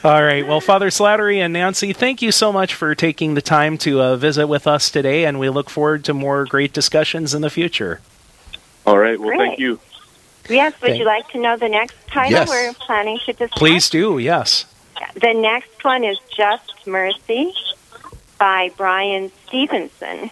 all 0.04 0.22
right. 0.22 0.46
Well, 0.46 0.60
Father 0.60 0.88
Slattery 0.90 1.38
and 1.38 1.52
Nancy, 1.52 1.92
thank 1.92 2.22
you 2.22 2.32
so 2.32 2.52
much 2.52 2.74
for 2.74 2.94
taking 2.94 3.34
the 3.34 3.42
time 3.42 3.78
to 3.78 4.00
uh, 4.00 4.16
visit 4.16 4.46
with 4.46 4.66
us 4.66 4.90
today, 4.90 5.24
and 5.24 5.38
we 5.38 5.48
look 5.48 5.70
forward 5.70 6.04
to 6.04 6.14
more 6.14 6.44
great 6.44 6.72
discussions 6.72 7.34
in 7.34 7.42
the 7.42 7.50
future. 7.50 8.00
All 8.86 8.98
right. 8.98 9.18
Well, 9.18 9.28
Great. 9.30 9.38
thank 9.48 9.58
you. 9.58 9.80
Yes, 10.48 10.72
would 10.82 10.88
Thank- 10.88 10.98
you 11.00 11.06
like 11.06 11.28
to 11.30 11.38
know 11.38 11.56
the 11.56 11.70
next 11.70 11.96
title 12.08 12.32
Yes. 12.32 12.48
we're 12.48 12.72
planning 12.74 13.18
to 13.24 13.32
discuss? 13.32 13.58
Please 13.58 13.88
do. 13.88 14.18
Yes. 14.18 14.66
The 15.14 15.32
next 15.32 15.82
one 15.84 16.04
is 16.04 16.18
Just 16.36 16.86
Mercy 16.86 17.52
by 18.38 18.70
Bryan 18.76 19.32
Stevenson. 19.46 20.30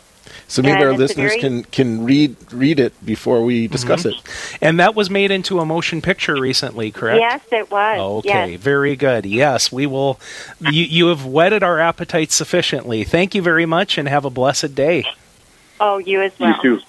So 0.52 0.60
maybe 0.60 0.74
And 0.74 0.84
our 0.84 0.92
listeners 0.92 1.30
very- 1.30 1.40
can, 1.40 1.64
can 1.64 2.04
read 2.04 2.36
read 2.52 2.78
it 2.78 2.92
before 3.06 3.42
we 3.42 3.64
mm-hmm. 3.64 3.72
discuss 3.72 4.04
it. 4.04 4.14
And 4.60 4.78
that 4.80 4.94
was 4.94 5.08
made 5.08 5.30
into 5.30 5.60
a 5.60 5.64
motion 5.64 6.02
picture 6.02 6.38
recently, 6.38 6.90
correct? 6.90 7.20
Yes, 7.20 7.40
it 7.50 7.70
was. 7.70 7.98
Okay, 7.98 8.50
Yes. 8.52 8.60
very 8.60 8.94
good. 8.94 9.24
Yes, 9.24 9.72
we 9.72 9.86
will. 9.86 10.20
You, 10.60 10.84
you 10.84 11.06
have 11.06 11.24
whetted 11.24 11.62
our 11.62 11.80
appetites 11.80 12.34
sufficiently. 12.34 13.02
Thank 13.02 13.34
you 13.34 13.40
very 13.40 13.64
much, 13.64 13.96
and 13.96 14.06
have 14.08 14.26
a 14.26 14.30
blessed 14.30 14.74
day. 14.74 15.06
Oh, 15.80 15.96
you 15.96 16.20
as 16.20 16.38
well. 16.38 16.54
You 16.62 16.78
too. 16.78 16.84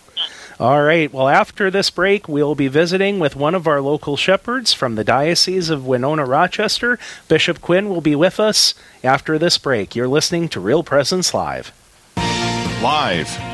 All 0.59 0.83
right. 0.83 1.11
Well, 1.13 1.29
after 1.29 1.71
this 1.71 1.89
break, 1.89 2.27
we'll 2.27 2.55
be 2.55 2.67
visiting 2.67 3.17
with 3.17 3.37
one 3.37 3.55
of 3.55 3.65
our 3.65 3.79
local 3.79 4.17
shepherds 4.17 4.73
from 4.73 4.95
the 4.95 5.05
Diocese 5.05 5.69
of 5.69 5.85
Winona 5.85 6.25
Rochester. 6.25 6.99
Bishop 7.29 7.61
Quinn 7.61 7.87
will 7.87 8.01
be 8.01 8.13
with 8.13 8.41
us 8.41 8.73
after 9.05 9.39
this 9.39 9.57
break. 9.57 9.95
You're 9.95 10.09
listening 10.09 10.49
to 10.49 10.59
Real 10.59 10.83
Presence 10.83 11.33
Live. 11.33 11.71
Live, 12.83 13.29